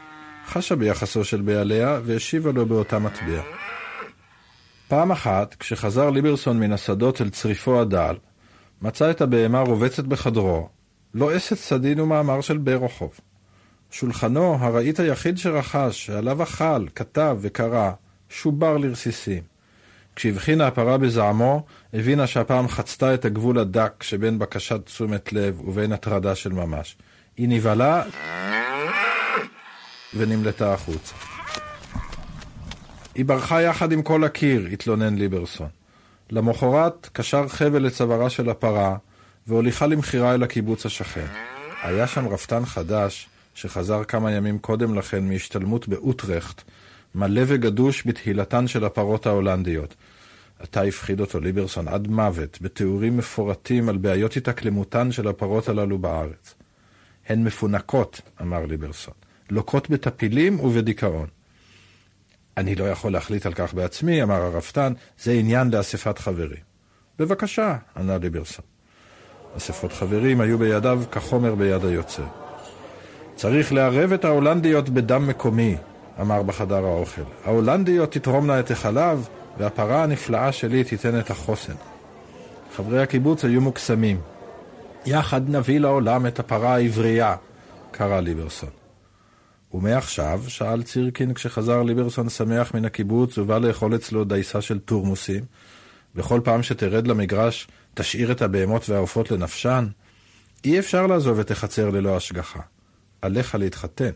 [0.47, 3.43] חשה ביחסו של בעליה והשיבה לו באותה מטבע.
[4.89, 8.17] פעם אחת, כשחזר ליברסון מן השדות אל צריפו הדל,
[8.83, 10.69] מצא את הבהמה רובצת בחדרו,
[11.15, 13.21] לועסת סדין ומאמר של ברוכוב.
[13.91, 17.91] שולחנו, הרהיט היחיד שרכש, שעליו אכל, כתב וקרא,
[18.29, 19.56] שובר לרסיסים.
[20.17, 26.35] כשהבחינה הפרה בזעמו, הבינה שהפעם חצתה את הגבול הדק שבין בקשת תשומת לב ובין הטרדה
[26.35, 26.97] של ממש.
[27.37, 28.03] היא נבהלה
[30.15, 31.15] ונמלטה החוצה.
[33.15, 35.69] היא ברחה יחד עם כל הקיר, התלונן ליברסון.
[36.31, 38.97] למחרת קשר חבל לצווארה של הפרה,
[39.47, 41.27] והוליכה למכירה אל הקיבוץ השכן.
[41.83, 46.63] היה שם רפתן חדש, שחזר כמה ימים קודם לכן מהשתלמות באוטרכט,
[47.15, 49.95] מלא וגדוש בתהילתן של הפרות ההולנדיות.
[50.59, 56.55] עתה הפחיד אותו ליברסון עד מוות, בתיאורים מפורטים על בעיות התאקלמותן של הפרות הללו בארץ.
[57.29, 59.15] הן מפונקות, אמר ליברסון,
[59.51, 61.27] לוקות בטפילים ובדיכאון.
[62.57, 64.93] אני לא יכול להחליט על כך בעצמי, אמר הרפתן,
[65.23, 66.61] זה עניין לאספת חברים.
[67.19, 68.65] בבקשה, ענה ליברסון.
[69.57, 72.27] אספות חברים היו בידיו כחומר ביד היוצר.
[73.35, 75.77] צריך לערב את ההולנדיות בדם מקומי,
[76.21, 77.23] אמר בחדר האוכל.
[77.45, 81.75] ההולנדיות תתרומנה את החלב, והפרה הנפלאה שלי תיתן את החוסן.
[82.77, 84.21] חברי הקיבוץ היו מוקסמים.
[85.07, 87.37] יחד נביא לעולם את הפרה העברייה,
[87.91, 88.69] קרא ליברסון.
[89.73, 95.45] ומעכשיו, שאל צירקין כשחזר ליברסון שמח מן הקיבוץ ובא לאכול אצלו דייסה של תורמוסים,
[96.15, 99.87] בכל פעם שתרד למגרש, תשאיר את הבהמות והעופות לנפשן?
[100.65, 102.61] אי אפשר לעזוב את החצר ללא השגחה.
[103.23, 104.11] עליך להתחתן.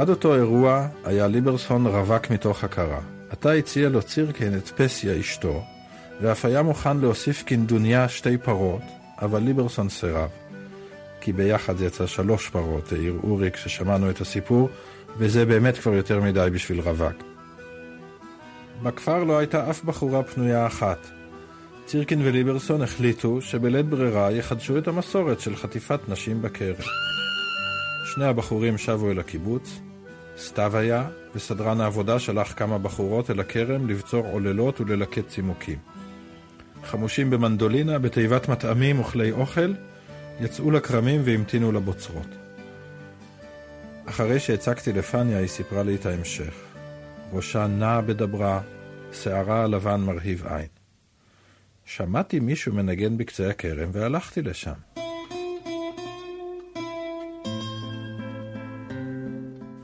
[0.00, 3.00] עד אותו אירוע היה ליברסון רווק מתוך הכרה.
[3.30, 5.62] עתה הציע לו צירקין את פסיה אשתו,
[6.20, 8.82] ואף היה מוכן להוסיף כנדוניה שתי פרות,
[9.22, 10.28] אבל ליברסון סירב.
[11.20, 14.68] כי ביחד יצא שלוש פרות, העיר אורי כששמענו את הסיפור,
[15.18, 17.16] וזה באמת כבר יותר מדי בשביל רווק.
[18.82, 21.06] בכפר לא הייתה אף בחורה פנויה אחת.
[21.86, 26.74] צירקין וליברסון החליטו שבלית ברירה יחדשו את המסורת של חטיפת נשים בכרם.
[28.14, 29.80] שני הבחורים שבו אל הקיבוץ,
[30.40, 35.78] סתיו היה, וסדרן העבודה שלח כמה בחורות אל הכרם לבצור עוללות וללקט צימוקים.
[36.84, 39.74] חמושים במנדולינה, בתיבת מטעמים וכלי אוכל,
[40.40, 42.26] יצאו לכרמים והמתינו לבוצרות.
[44.06, 46.54] אחרי שהצגתי לפניה, היא סיפרה לי את ההמשך.
[47.32, 48.60] ראשה נעה בדברה,
[49.12, 50.66] שערה הלבן מרהיב עין.
[51.84, 54.99] שמעתי מישהו מנגן בקצה הכרם והלכתי לשם.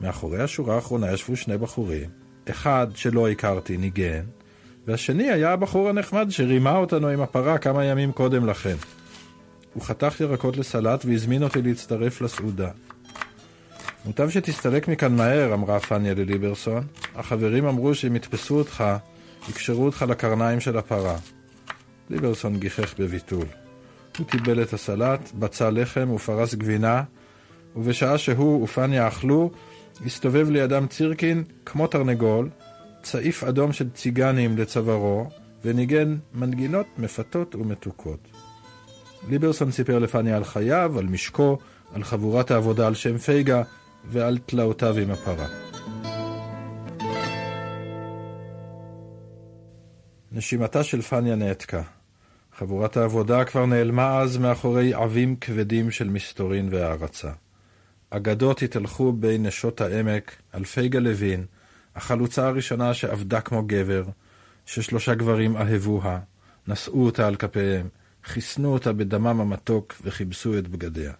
[0.07, 2.09] מאחורי השורה האחרונה ישבו שני בחורים,
[2.49, 4.23] אחד שלא הכרתי ניגן,
[4.87, 8.75] והשני היה הבחור הנחמד שרימה אותנו עם הפרה כמה ימים קודם לכן.
[9.73, 12.69] הוא חתך ירקות לסלט והזמין אותי להצטרף לסעודה.
[14.05, 16.83] מוטב שתסתלק מכאן מהר, אמרה פניה לליברסון.
[17.15, 18.83] החברים אמרו שאם יתפסו אותך,
[19.49, 21.17] יקשרו אותך לקרניים של הפרה.
[22.09, 23.45] ליברסון גיחך בביטול.
[24.17, 27.03] הוא קיבל את הסלט, בצע לחם ופרס גבינה,
[27.75, 29.51] ובשעה שהוא ופניה אכלו,
[30.05, 32.49] הסתובב לידם צירקין כמו תרנגול,
[33.01, 35.29] צעיף אדום של ציגנים לצווארו,
[35.65, 38.27] וניגן מנגינות מפתות ומתוקות.
[39.29, 41.57] ליברסון סיפר לפניה על חייו, על משקו,
[41.93, 43.63] על חבורת העבודה על שם פייגה
[44.05, 45.47] ועל תלאותיו עם הפרה.
[50.31, 51.81] נשימתה של פניה נעתקה.
[52.57, 57.31] חבורת העבודה כבר נעלמה אז מאחורי עבים כבדים של מסתורין והערצה.
[58.09, 61.45] אגדות התהלכו בין נשות העמק על פייגה לוין,
[61.95, 64.03] החלוצה הראשונה שעבדה כמו גבר,
[64.65, 66.19] ששלושה גברים אהבוה,
[66.67, 67.87] נשאו אותה על כפיהם,
[68.23, 71.13] חיסנו אותה בדמם המתוק וכיבסו את בגדיה.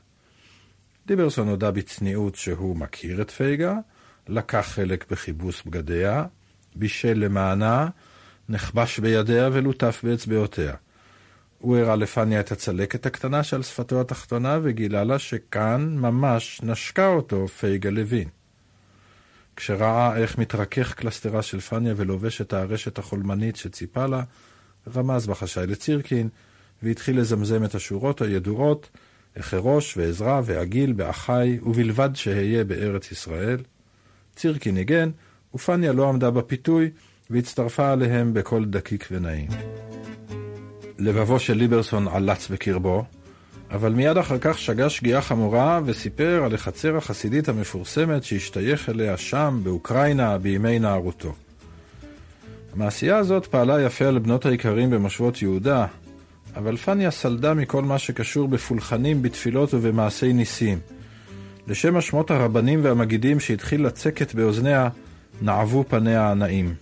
[1.06, 3.76] דיברסון הודה בצניעות שהוא מכיר את פייגה,
[4.28, 6.26] לקח חלק בכיבוס בגדיה,
[6.76, 7.88] בישל למענה,
[8.50, 10.74] נכבש בידיה ולוטף באצבעותיה.
[11.60, 17.48] הוא הראה לפניה את הצלקת הקטנה שעל שפתו התחתונה וגילה לה שכאן ממש נשקה אותו
[17.48, 18.28] פייגה לוין.
[19.56, 24.24] כשראה איך מתרכך קלסטרה של פניה ולובש את הארשת החולמנית שציפה לה,
[24.96, 26.30] רמז בחשאי לצירקין,
[26.84, 28.90] והתחיל לזמזם את השורות הידועות,
[29.40, 33.58] אחרוש ועזרא ועגיל באחי, ובלבד שאהיה בארץ ישראל.
[34.36, 35.10] צירקין ניגן,
[35.56, 36.90] ופניה לא עמדה בפיתוי,
[37.30, 39.87] והצטרפה עליהם בקול דקיק ונעים.
[41.00, 43.04] לבבו של ליברסון עלץ בקרבו,
[43.72, 49.60] אבל מיד אחר כך שגה שגיאה חמורה וסיפר על החצר החסידית המפורסמת שהשתייך אליה שם,
[49.64, 51.34] באוקראינה, בימי נערותו.
[52.74, 55.86] המעשייה הזאת פעלה יפה על בנות האיכרים במושבות יהודה,
[56.56, 60.80] אבל פניה סלדה מכל מה שקשור בפולחנים, בתפילות ובמעשי ניסים.
[61.68, 64.90] לשם השמות הרבנים והמגידים שהתחיל לצקת באוזניה,
[65.42, 66.76] נעבו פניה הנאים.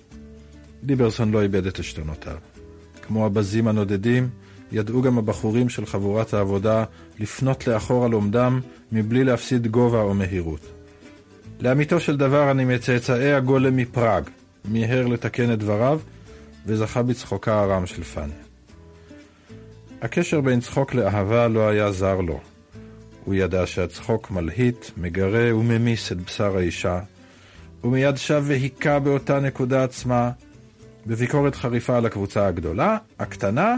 [0.83, 2.54] ליברסון לא איבד את עשתונותיו.
[3.07, 4.29] כמו הבזים הנודדים,
[4.71, 6.83] ידעו גם הבחורים של חבורת העבודה
[7.19, 10.71] לפנות לאחור על עומדם מבלי להפסיד גובה או מהירות.
[11.59, 14.23] לאמיתו של דבר אני מצאצאי הגולם מפראג,
[14.65, 15.99] מיהר לתקן את דבריו,
[16.65, 18.45] וזכה בצחוקה הרם של פניה.
[20.01, 22.39] הקשר בין צחוק לאהבה לא היה זר לו.
[23.25, 26.99] הוא ידע שהצחוק מלהיט, מגרה וממיס את בשר האישה,
[27.83, 30.31] ומיד שב והיכה באותה נקודה עצמה,
[31.07, 33.75] בביקורת חריפה על הקבוצה הגדולה, הקטנה,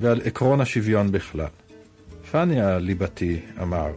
[0.00, 1.46] ועל עקרון השוויון בכלל.
[2.30, 3.90] פניה ליבתי אמר,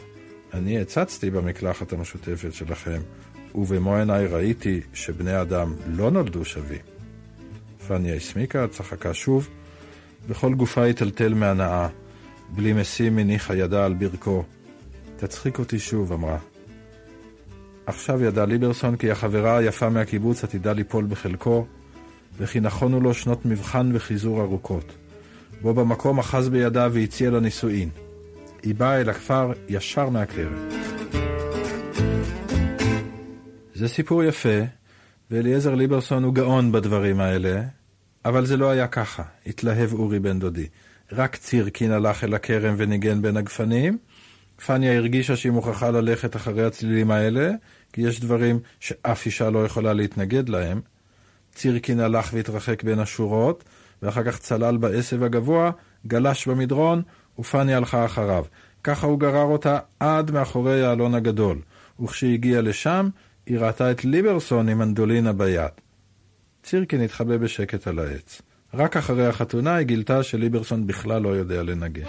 [0.54, 3.00] אני הצצתי במקלחת המשותפת שלכם,
[3.56, 6.82] ובמו עיניי ראיתי שבני אדם לא נולדו שווים.
[7.88, 9.50] פניה הסמיקה, צחקה שוב,
[10.28, 11.88] וכל גופה היטלטל מהנאה.
[12.50, 14.44] בלי משים הניחה ידה על ברכו.
[15.18, 16.38] תצחיק אותי שוב, אמרה.
[17.86, 21.66] עכשיו ידע ליברסון כי החברה היפה מהקיבוץ עתידה ליפול בחלקו,
[22.42, 24.94] וכי נכונו לו שנות מבחן וחיזור ארוכות.
[25.62, 27.90] בו במקום אחז בידה והציע לה נישואין.
[28.64, 30.74] היא באה אל הכפר ישר מהכלרת.
[33.74, 34.60] זה סיפור יפה,
[35.32, 37.62] ואליעזר ליברסון הוא גאון בדברים האלה,
[38.26, 40.68] אבל זה לא היה ככה, התלהב אורי בן דודי.
[41.12, 43.98] רק צירקין הלך אל הכרם וניגן בין הגפנים.
[44.66, 47.52] פניה הרגישה שהיא מוכרחה ללכת אחרי הצלילים האלה,
[47.94, 50.82] כי יש דברים שאף אישה לא יכולה להתנגד להם.
[51.56, 53.64] צירקין הלך והתרחק בין השורות,
[54.02, 55.72] ואחר כך צלל בעשב הגבוה,
[56.08, 57.02] גלש במדרון,
[57.40, 58.46] ופניה הלכה אחריו.
[58.84, 61.62] ככה הוא גרר אותה עד מאחורי האלון הגדול,
[62.00, 63.10] וכשהגיע לשם,
[63.46, 65.72] היא ראתה את ליברסון עם מנדולינה ביד.
[66.64, 68.42] צירקין התחבא בשקט על העץ.
[68.74, 72.06] רק אחרי החתונה היא גילתה שליברסון בכלל לא יודע לנגן.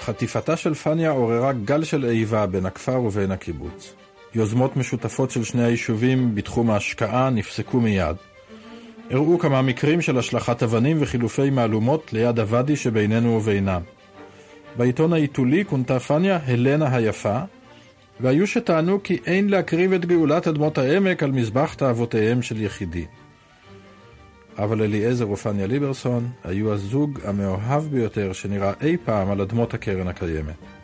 [0.00, 3.94] חטיפתה של פניה עוררה גל של איבה בין הכפר ובין הקיבוץ.
[4.34, 8.16] יוזמות משותפות של שני היישובים בתחום ההשקעה נפסקו מיד.
[9.10, 13.82] הראו כמה מקרים של השלכת אבנים וחילופי מהלומות ליד הוואדי שבינינו ובינם.
[14.76, 17.38] בעיתון העיתולי כונתה פניה הלנה היפה,
[18.20, 23.06] והיו שטענו כי אין להקריב את גאולת אדמות העמק על מזבח תאוותיהם של יחידים.
[24.58, 30.79] אבל אליעזר ופניה ליברסון היו הזוג המאוהב ביותר שנראה אי פעם על אדמות הקרן הקיימת.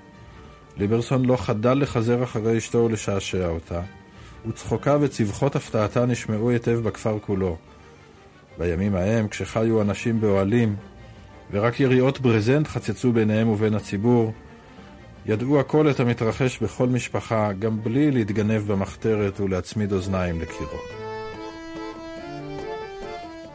[0.79, 3.81] ליברסון לא חדל לחזר אחרי אשתו ולשעשע אותה,
[4.49, 7.57] וצחוקה וצווחות הפתעתה נשמעו היטב בכפר כולו.
[8.59, 10.77] בימים ההם, כשחיו אנשים באוהלים,
[11.51, 14.33] ורק יריעות ברזנט חצצו ביניהם ובין הציבור,
[15.27, 20.91] ידעו הכל את המתרחש בכל משפחה, גם בלי להתגנב במחתרת ולהצמיד אוזניים לקירות.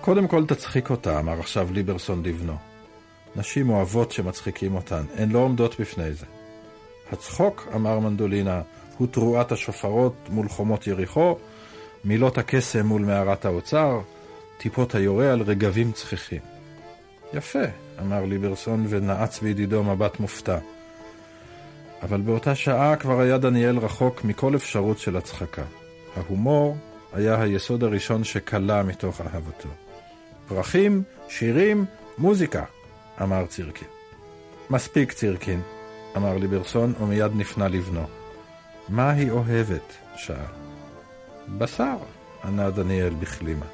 [0.01, 2.55] קודם כל תצחיק אותה, אמר עכשיו ליברסון לבנו.
[3.35, 6.25] נשים אוהבות שמצחיקים אותן, הן לא עומדות בפני זה.
[7.11, 8.61] הצחוק, אמר מנדולינה,
[8.97, 11.37] הוא תרועת השופרות מול חומות יריחו,
[12.05, 13.99] מילות הקסם מול מערת האוצר,
[14.57, 16.41] טיפות היורה על רגבים צחיחים.
[17.33, 17.63] יפה,
[18.01, 20.57] אמר ליברסון ונעץ בידידו מבט מופתע.
[22.03, 25.63] אבל באותה שעה כבר היה דניאל רחוק מכל אפשרות של הצחקה.
[26.15, 26.77] ההומור
[27.13, 29.69] היה היסוד הראשון שכלה מתוך אהבתו.
[30.47, 31.85] פרחים, שירים,
[32.17, 32.63] מוזיקה,
[33.21, 33.87] אמר צירקין.
[34.69, 35.61] מספיק, צירקין,
[36.17, 38.03] אמר ליברסון, ומיד נפנה לבנו.
[38.89, 39.93] מה היא אוהבת?
[40.15, 40.35] שאל.
[41.57, 41.97] בשר,
[42.43, 43.65] ענה דניאל בכלימה.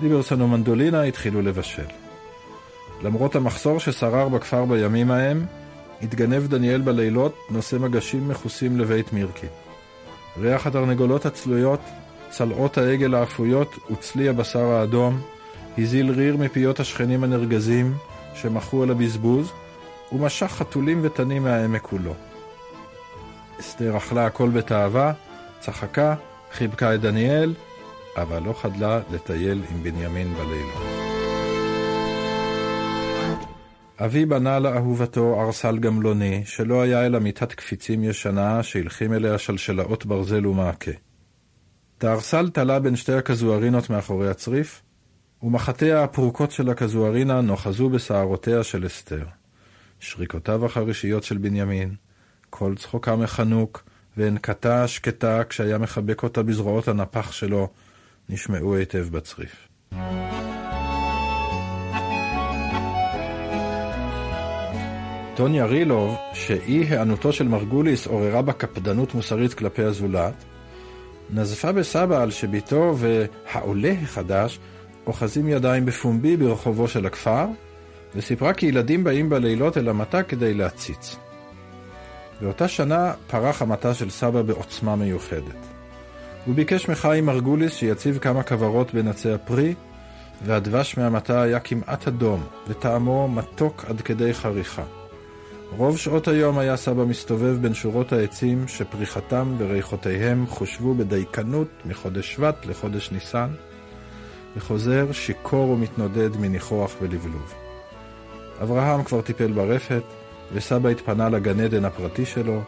[0.00, 1.86] ליברסון ומנדולינה התחילו לבשל.
[3.02, 5.46] למרות המחסור ששרר בכפר בימים ההם,
[6.02, 9.46] התגנב דניאל בלילות נושא מגשים מכוסים לבית מירקי.
[10.40, 11.80] ריח התרנגולות הצלויות,
[12.30, 15.20] צלעות העגל האפויות וצלי הבשר האדום,
[15.78, 17.94] הזיל ריר מפיות השכנים הנרגזים
[18.34, 19.52] שמחו על הבזבוז,
[20.12, 22.14] ומשך חתולים ותנים מהעמק כולו.
[23.60, 25.12] אסתר אכלה הכל בתאווה,
[25.60, 26.14] צחקה,
[26.52, 27.54] חיבקה את דניאל,
[28.16, 31.02] אבל לא חדלה לטייל עם בנימין בלילות.
[34.04, 40.46] אבי בנה לאהובתו ארסל גמלוני, שלא היה אלא מיטת קפיצים ישנה, שהלחים אליה שלשלאות ברזל
[40.46, 40.90] ומעקה.
[41.98, 44.82] את הארסל תלה בין שתי הכזוארינות מאחורי הצריף,
[45.42, 49.24] ומחתיה הפרוקות של הכזוארינה נוחזו בשערותיה של אסתר.
[50.02, 51.94] שריקותיו החרישיות של בנימין,
[52.50, 53.84] קול צחוקה מחנוק,
[54.16, 57.68] והנקתה השקטה כשהיה מחבק אותה בזרועות הנפח שלו,
[58.28, 59.68] נשמעו היטב בצריף.
[65.36, 70.44] טוניה רילוב, שאי היענותו של מרגוליס עוררה בה קפדנות מוסרית כלפי הזולת,
[71.30, 74.58] נזפה בסבא על שביתו והעולה החדש
[75.06, 77.46] אוחזים ידיים בפומבי ברחובו של הכפר,
[78.14, 81.16] וסיפרה כי ילדים באים בלילות אל המטע כדי להציץ.
[82.40, 85.56] באותה שנה פרח המטע של סבא בעוצמה מיוחדת.
[86.44, 89.74] הוא ביקש מחיים מרגוליס שיציב כמה כוורות בין עצי הפרי,
[90.44, 94.82] והדבש מהמטע היה כמעט אדום, וטעמו מתוק עד כדי חריכה.
[95.76, 102.66] רוב שעות היום היה סבא מסתובב בין שורות העצים שפריחתם וריחותיהם חושבו בדייקנות מחודש שבט
[102.66, 103.48] לחודש ניסן,
[104.56, 107.61] וחוזר שיכור ומתנודד מניחוח ולבלוב.
[108.62, 110.02] אברהם כבר טיפל ברפת,
[110.52, 112.60] וסבא התפנה לגן עדן הפרטי שלו,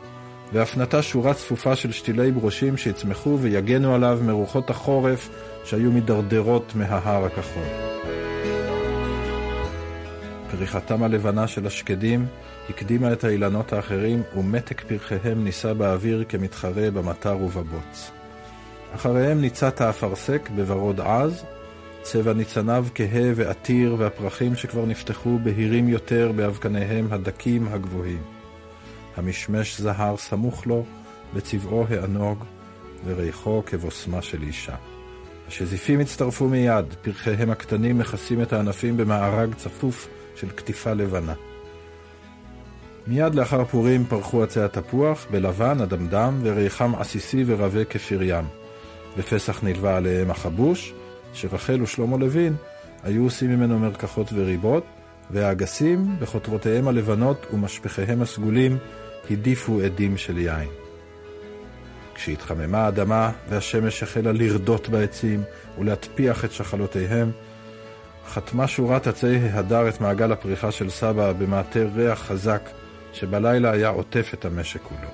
[0.52, 5.28] ואף נטע שורה צפופה של שתילי ברושים שיצמחו ויגנו עליו מרוחות החורף
[5.64, 7.62] שהיו מדרדרות מההר הכחול.
[10.50, 12.26] פריחתם הלבנה של השקדים
[12.70, 18.10] הקדימה את האילנות האחרים, ומתק פרחיהם נישא באוויר כמתחרה במטר ובבוץ.
[18.94, 21.44] אחריהם ניצת האפרסק בוורוד עז,
[22.04, 28.22] צבע ניצניו כהה ועתיר, והפרחים שכבר נפתחו בהירים יותר באבקניהם הדקים הגבוהים.
[29.16, 30.84] המשמש זהר סמוך לו,
[31.34, 32.44] וצבעו הענוג,
[33.04, 34.74] וריחו כבוסמה של אישה.
[35.48, 41.34] השזיפים הצטרפו מיד, פרחיהם הקטנים מכסים את הענפים במארג צפוף של קטיפה לבנה.
[43.06, 48.44] מיד לאחר פורים פרחו עצי התפוח, בלבן, אדמדם, וריחם עסיסי ורבה כפיר ים.
[49.18, 50.94] בפסח נלווה עליהם החבוש,
[51.34, 52.54] שרחל ושלמה לוין
[53.02, 54.84] היו עושים ממנו מרקחות וריבות,
[55.30, 58.78] והאגסים, בחותרותיהם הלבנות ומשפחיהם הסגולים,
[59.30, 60.68] הדיפו עדים של יין.
[62.14, 65.42] כשהתחממה האדמה והשמש החלה לרדות בעצים
[65.78, 67.30] ולהטפיח את שחלותיהם,
[68.28, 72.62] חתמה שורת עצי ההדר את מעגל הפריחה של סבא במעטה ריח חזק
[73.12, 75.08] שבלילה היה עוטף את המשק כולו.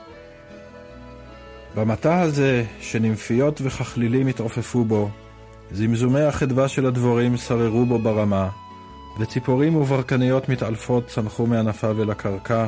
[1.75, 5.11] במטע הזה, שנמפיות וככלילים התעופפו בו,
[5.73, 8.49] זמזומי החדווה של הדבורים שררו בו ברמה,
[9.21, 12.66] וציפורים וברקניות מתעלפות צנחו מענפיו אל הקרקע,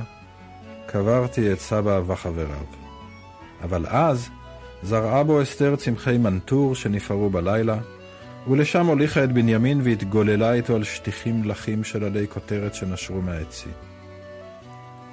[0.86, 2.66] קברתי את סבא וחבריו.
[3.62, 4.28] אבל אז
[4.82, 7.78] זרעה בו אסתר צמחי מנטור שנפערו בלילה,
[8.48, 13.72] ולשם הוליכה את בנימין והתגוללה איתו על שטיחים לחים של עלי כותרת שנשרו מהעצים.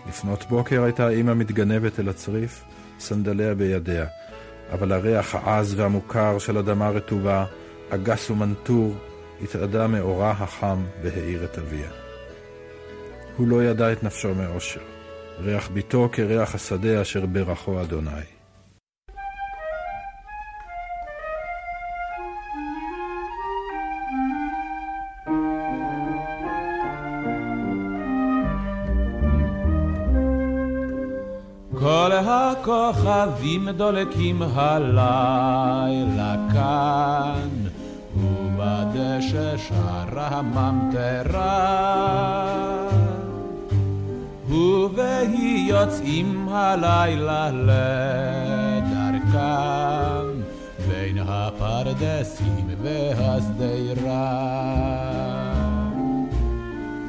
[0.09, 2.63] לפנות בוקר הייתה אמא מתגנבת אל הצריף,
[2.99, 4.05] סנדליה בידיה,
[4.73, 7.45] אבל הריח העז והמוכר של אדמה רטובה,
[7.89, 8.95] אגס ומנטור,
[9.43, 11.89] התאדה מאורה החם והאיר את אביה.
[13.37, 14.81] הוא לא ידע את נפשו מאושר.
[15.39, 18.11] ריח ביתו כריח השדה אשר ברכו אדוני.
[31.79, 37.68] כל הכוכבים דולקים הלילה כאן,
[38.69, 41.69] ובדשא שרה הממטרה.
[44.49, 48.89] ובהי יוצאים הלילה לדרכם
[50.87, 54.59] בין הפרדסים והשדרה.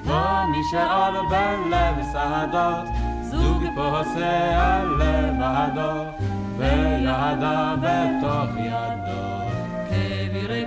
[0.04, 2.88] ומי שעוד בלב שדות,
[3.22, 6.04] זוג פוסע לבדו,
[6.58, 9.49] וידה בתוך ידו,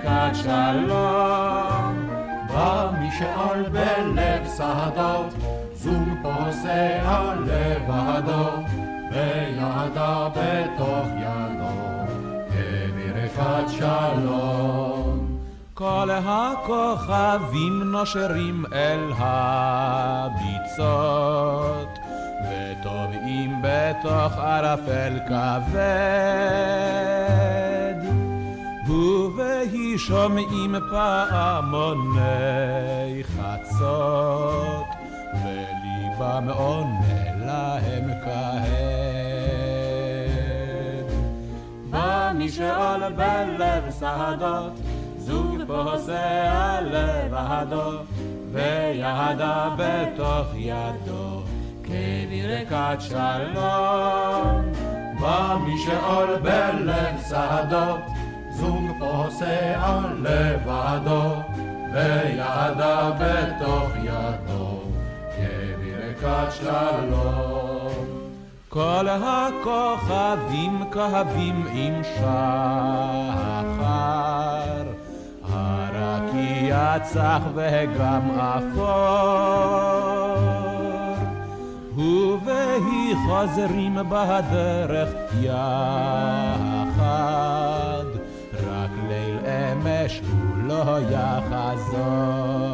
[0.04, 2.08] כברכת שלום.
[2.48, 5.34] ומי שעוד בלב שדות,
[5.74, 8.48] זוג פוסע לבדו,
[9.10, 11.76] וידה בתוך ידו,
[12.50, 15.38] כברכת שלום.
[15.74, 20.78] כל הכוכבים נושרים אל הביצות,
[22.50, 26.54] וטובעים בתוך ערפל כבד.
[28.94, 32.22] ובהי שומעים פעמוני
[33.24, 34.86] חצות,
[35.34, 38.74] וליבם עונה להם כהד.
[41.90, 44.72] בא מי שעול בלב שדות,
[45.18, 47.92] זוג פוסע לבדו,
[48.52, 51.42] וידה בתוך ידו,
[51.84, 54.72] כברכת שלום.
[55.20, 58.00] בא מי שעול בלב שדות,
[58.54, 61.34] זוג פוסע לבדו,
[61.92, 64.80] וידה בתוך ידו,
[65.36, 67.94] כברכת שלום.
[68.68, 72.24] כל הכוכבים כהבים עם שחר,
[75.52, 79.64] הרקיע צח וגם אפור.
[81.96, 85.08] ובהי חוזרים בדרך
[85.40, 85.54] יחד,
[90.74, 92.64] לא יחזור.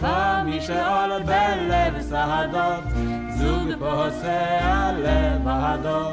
[0.00, 2.84] בא מי שעול בלב שדות,
[3.28, 6.08] זוג פוסע לבדו,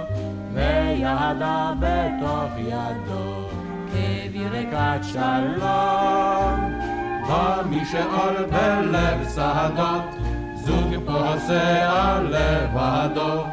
[0.54, 3.50] וידה בתוך ידו,
[3.92, 6.58] כברכת שלום.
[7.28, 10.10] בא מי שעול בלב שדות,
[10.56, 13.44] זוג פוסע לבדו,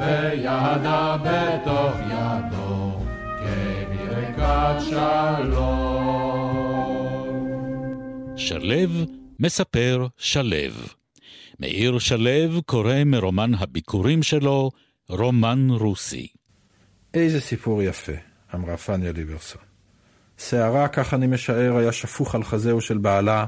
[0.00, 2.65] וידה בתוך ידו,
[4.46, 5.86] כברכת שלום.
[8.36, 8.90] שלו
[9.40, 10.72] מספר שלו.
[11.60, 14.70] מאיר שלו קורא מרומן הביקורים שלו,
[15.08, 16.26] רומן רוסי.
[17.14, 18.12] איזה סיפור יפה,
[18.54, 19.62] אמרה פניה ליברסון.
[20.38, 23.46] שערה, כך אני משער, היה שפוך על חזהו של בעלה,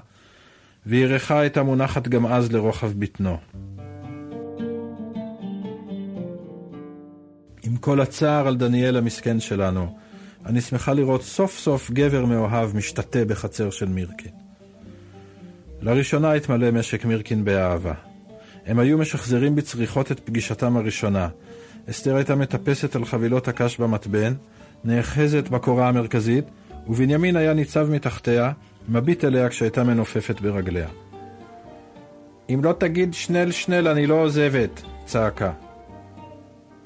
[0.86, 3.38] וירחה הייתה מונחת גם אז לרוחב בטנו.
[7.62, 9.98] עם כל הצער על דניאל המסכן שלנו,
[10.48, 14.32] אני שמחה לראות סוף סוף גבר מאוהב משתתה בחצר של מירקין.
[15.80, 17.94] לראשונה התמלא משק מירקין באהבה.
[18.66, 21.28] הם היו משחזרים בצריחות את פגישתם הראשונה.
[21.90, 24.34] אסתר הייתה מטפסת על חבילות הקש במתבן,
[24.84, 26.44] נאחזת בקורה המרכזית,
[26.86, 28.52] ובנימין היה ניצב מתחתיה,
[28.88, 30.88] מביט אליה כשהייתה מנופפת ברגליה.
[32.50, 35.52] אם לא תגיד שנל שנל אני לא עוזבת, צעקה.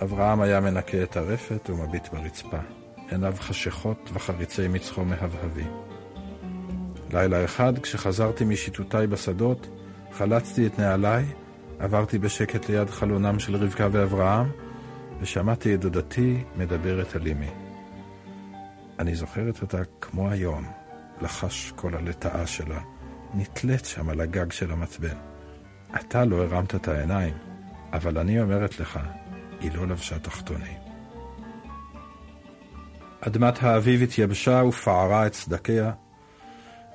[0.03, 2.82] אברהם היה מנקה את הרפת ומביט ברצפה.
[3.13, 5.71] עיניו חשכות וחריצי מצחו מהבהבים.
[7.13, 9.69] לילה אחד, כשחזרתי משיטוטיי בשדות,
[10.13, 11.25] חלצתי את נעליי,
[11.79, 14.51] עברתי בשקט ליד חלונם של רבקה ואברהם,
[15.21, 17.51] ושמעתי את דודתי מדברת על אמי.
[18.99, 20.65] אני זוכרת אותה כמו היום,
[21.21, 22.81] לחש כל הלטאה שלה,
[23.35, 25.17] נתלית שם על הגג של המצבן.
[26.01, 27.35] אתה לא הרמת את העיניים,
[27.93, 29.01] אבל אני אומרת לך,
[29.61, 30.82] היא לא לבשה תחתונים.
[33.27, 35.91] אדמת האביב התייבשה ופערה את סדקיה,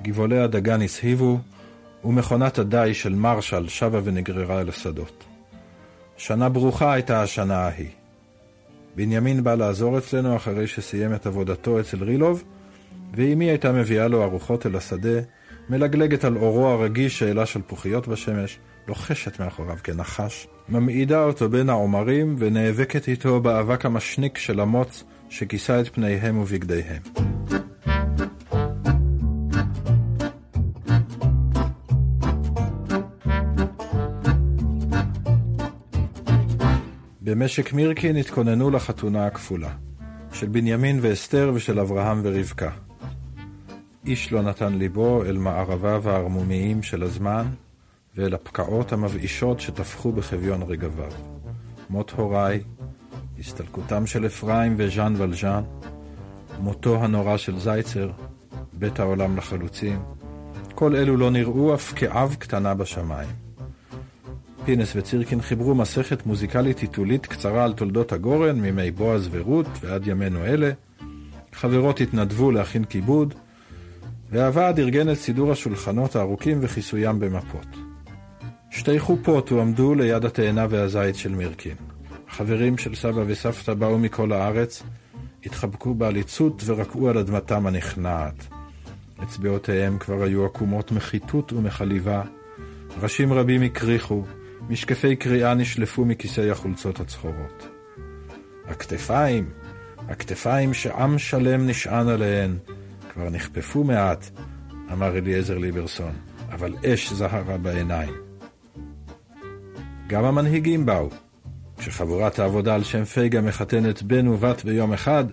[0.03, 1.39] גבעולי הדגן הסהיבו,
[2.03, 5.23] ומכונת הדי של מרשל שבה ונגררה אל השדות.
[6.17, 7.89] שנה ברוכה הייתה השנה ההיא.
[8.95, 12.43] בנימין בא לעזור אצלנו אחרי שסיים את עבודתו אצל רילוב,
[13.13, 15.19] ואמי הייתה מביאה לו ארוחות אל השדה,
[15.69, 22.35] מלגלגת על אורו הרגיש שאלה של פוחיות בשמש, לוחשת מאחוריו כנחש, ממעידה אותו בין העומרים
[22.39, 27.01] ונאבקת איתו באבק המשניק של המוץ שכיסה את פניהם ובגדיהם.
[37.21, 39.69] במשק מירקין התכוננו לחתונה הכפולה,
[40.33, 42.71] של בנימין ואסתר ושל אברהם ורבקה.
[44.05, 47.45] איש לא נתן ליבו אל מערביו הערמומיים של הזמן,
[48.15, 51.11] ואל הפקעות המבאישות שטפחו בחביון רגביו.
[51.89, 52.59] מות הוריי,
[53.39, 55.63] הסתלקותם של אפרים וז'אן ולז'אן,
[56.59, 58.09] מותו הנורא של זייצר,
[58.73, 59.99] בית העולם לחלוצים,
[60.75, 63.29] כל אלו לא נראו אף כאב קטנה בשמיים.
[64.65, 70.45] פינס וצירקין חיברו מסכת מוזיקלית היתולית קצרה על תולדות הגורן, מימי בועז ורות ועד ימינו
[70.45, 70.71] אלה.
[71.53, 73.33] חברות התנדבו להכין כיבוד,
[74.29, 77.67] והוועד ארגן את סידור השולחנות הארוכים וכיסוים במפות.
[78.69, 81.96] שתי חופות הועמדו ליד התאנה והזית של מירקין.
[82.29, 84.83] החברים של סבא וסבתא באו מכל הארץ,
[85.45, 88.47] התחבקו בעליצות ורקעו על אדמתם הנכנעת.
[89.23, 92.21] אצבעותיהם כבר היו עקומות מחיתות ומחליבה,
[93.01, 94.23] ראשים רבים הקריחו,
[94.69, 97.67] משקפי קריאה נשלפו מכיסי החולצות הצחורות.
[98.65, 99.49] הכתפיים,
[99.97, 102.57] הכתפיים שעם שלם נשען עליהן,
[103.13, 104.29] כבר נכפפו מעט,
[104.93, 106.13] אמר אליעזר ליברסון,
[106.49, 108.13] אבל אש זהרה בעיניים.
[110.07, 111.09] גם המנהיגים באו.
[111.77, 115.25] כשחבורת העבודה על שם פייגה מחתנת בן ובת ביום אחד,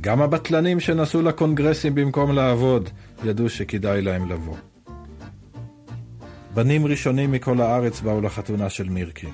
[0.00, 2.90] גם הבטלנים שנסעו לקונגרסים במקום לעבוד,
[3.24, 4.56] ידעו שכדאי להם לבוא.
[6.54, 9.30] בנים ראשונים מכל הארץ באו לחתונה של מירקין.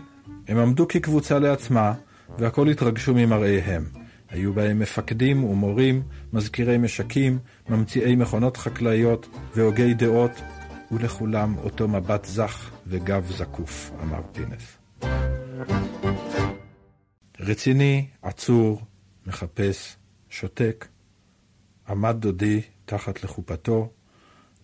[0.48, 1.92] הם עמדו כקבוצה לעצמה,
[2.38, 3.84] והכל התרגשו ממראיהם.
[4.30, 7.38] היו בהם מפקדים ומורים, מזכירי משקים,
[7.68, 10.30] ממציאי מכונות חקלאיות והוגי דעות,
[10.92, 14.78] ולכולם אותו מבט זך וגב זקוף, אמר פינס.
[17.44, 18.82] רציני, עצור,
[19.26, 19.96] מחפש,
[20.30, 20.88] שותק,
[21.88, 23.90] עמד דודי תחת לחופתו,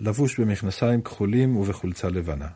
[0.00, 2.48] לבוש במכנסיים כחולים ובחולצה לבנה.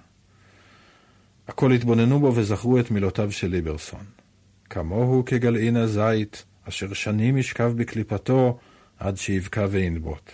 [1.48, 4.04] הכל התבוננו בו וזכרו את מילותיו של ליברסון.
[4.70, 8.58] כמוהו כגלעין הזית, אשר שנים ישכב בקליפתו
[8.98, 10.30] עד שיבקע וינבוט.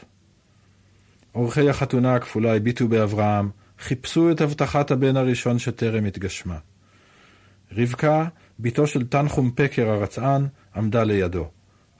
[1.34, 6.58] אורחי החתונה הכפולה הביטו באברהם, חיפשו את הבטחת הבן הראשון שטרם התגשמה.
[7.72, 8.28] רבקה,
[8.60, 10.46] בתו של תנחום פקר הרצען,
[10.76, 11.48] עמדה לידו.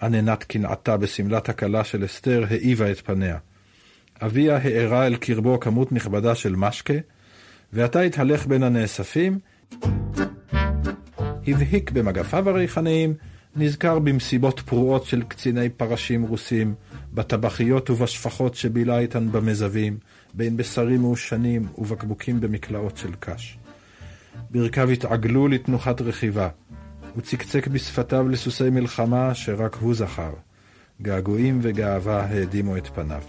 [0.03, 3.39] עננת קנאתה בשמלת הכלה של אסתר העיבה את פניה.
[4.23, 6.95] אביה הארה אל קרבו כמות נכבדה של משקה,
[7.73, 9.39] ועתה התהלך בין הנאספים,
[11.47, 13.15] הבהיק במגפיו הריחניים,
[13.57, 16.75] נזכר במסיבות פרועות של קציני פרשים רוסים,
[17.15, 19.99] בטבחיות ובשפחות שבילה איתן במזווים,
[20.35, 23.58] בין בשרים מעושנים ובקבוקים במקלעות של קש.
[24.51, 26.49] ברכיו התעגלו לתנוחת רכיבה.
[27.15, 30.33] הוא צקצק בשפתיו לסוסי מלחמה שרק הוא זכר.
[31.03, 33.23] געגועים וגאווה האדימו את פניו.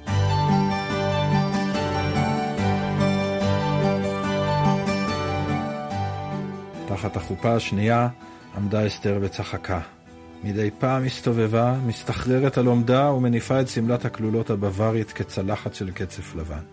[6.88, 8.10] תחת החופה השנייה
[8.58, 9.80] עמדה אסתר וצחקה.
[10.44, 16.64] מדי פעם הסתובבה, מסתחררת על עומדה ומניפה את שמלת הכלולות הבווארית כצלחת של קצף לבן.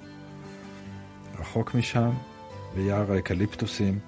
[1.39, 2.11] רחוק משם,
[2.75, 3.99] ביער האקליפטוסים,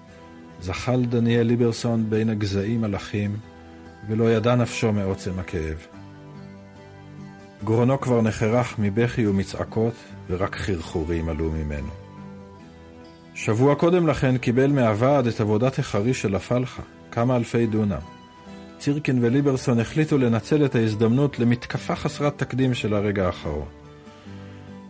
[0.60, 3.36] זחל דניאל ליברסון בין הגזעים מלאכים,
[4.08, 5.86] ולא ידע נפשו מעוצם הכאב.
[7.64, 9.94] גרונו כבר נחרך מבכי ומצעקות,
[10.30, 11.90] ורק חרחורים עלו ממנו.
[13.34, 18.18] שבוע קודם לכן קיבל מהוועד את עבודת החריש של הפלחה, כמה אלפי דונם.
[18.78, 23.68] צירקין וליברסון החליטו לנצל את ההזדמנות למתקפה חסרת תקדים של הרגע האחרון.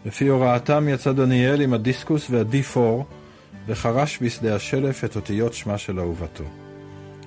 [0.06, 2.78] לפי הוראתם יצא דניאל עם הדיסקוס וה-D4
[3.68, 6.44] וחרש בשדה השלף את אותיות שמה של אהובתו.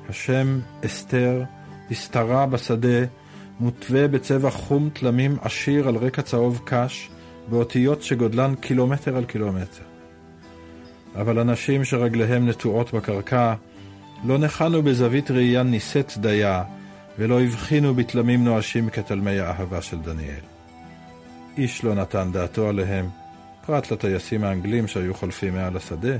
[0.09, 1.43] השם אסתר
[1.91, 3.05] הסתרה בשדה,
[3.59, 7.09] מותווה בצבע חום תלמים עשיר על רקע צהוב קש,
[7.49, 9.83] באותיות שגודלן קילומטר על קילומטר.
[11.15, 13.53] אבל אנשים שרגליהם נטועות בקרקע,
[14.25, 16.63] לא נחנו בזווית ראייה נישאת דייה,
[17.19, 20.43] ולא הבחינו בתלמים נואשים כתלמי האהבה של דניאל.
[21.57, 23.09] איש לא נתן דעתו עליהם,
[23.71, 26.15] פרט לטייסים האנגלים שהיו חולפים מעל השדה,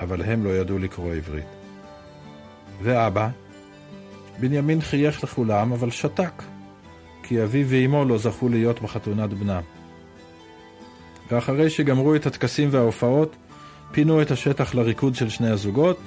[0.00, 1.44] אבל הם לא ידעו לקרוא עברית.
[2.82, 3.28] ואבא?
[4.40, 6.42] בנימין חייך לכולם, אבל שתק,
[7.22, 9.62] כי אביו ואמו לא זכו להיות בחתונת בנם.
[11.30, 13.36] ואחרי שגמרו את הטקסים וההופעות,
[13.92, 15.98] פינו את השטח לריקוד של שני הזוגות,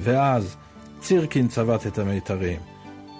[0.00, 0.56] ואז
[1.00, 2.60] צירקין צבט את המיתרים.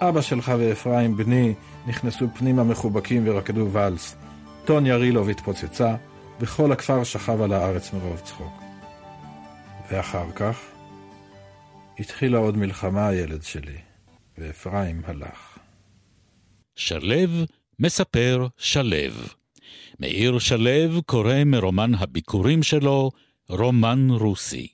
[0.00, 1.54] אבא שלך ואפרים בני
[1.86, 4.16] נכנסו פנימה מחובקים ורקדו ואלס.
[4.64, 5.94] טוניה רילוב התפוצצה,
[6.40, 8.62] וכל הכפר שכב על הארץ מרוב צחוק.
[9.90, 10.58] ואחר כך
[11.98, 13.78] התחילה עוד מלחמה הילד שלי,
[14.38, 15.58] ואפרים הלך.
[16.76, 17.44] שלו
[17.78, 19.12] מספר שלו.
[20.00, 23.10] מאיר שלו קורא מרומן הביקורים שלו,
[23.48, 24.68] רומן רוסי.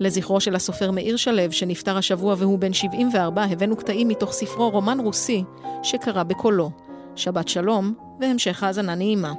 [0.00, 5.00] לזכרו של הסופר מאיר שלו, שנפטר השבוע והוא בן 74, הבאנו קטעים מתוך ספרו רומן
[5.00, 5.44] רוסי,
[5.82, 6.70] שקרא בקולו.
[7.16, 9.32] שבת שלום, והמשך האזנה נעימה.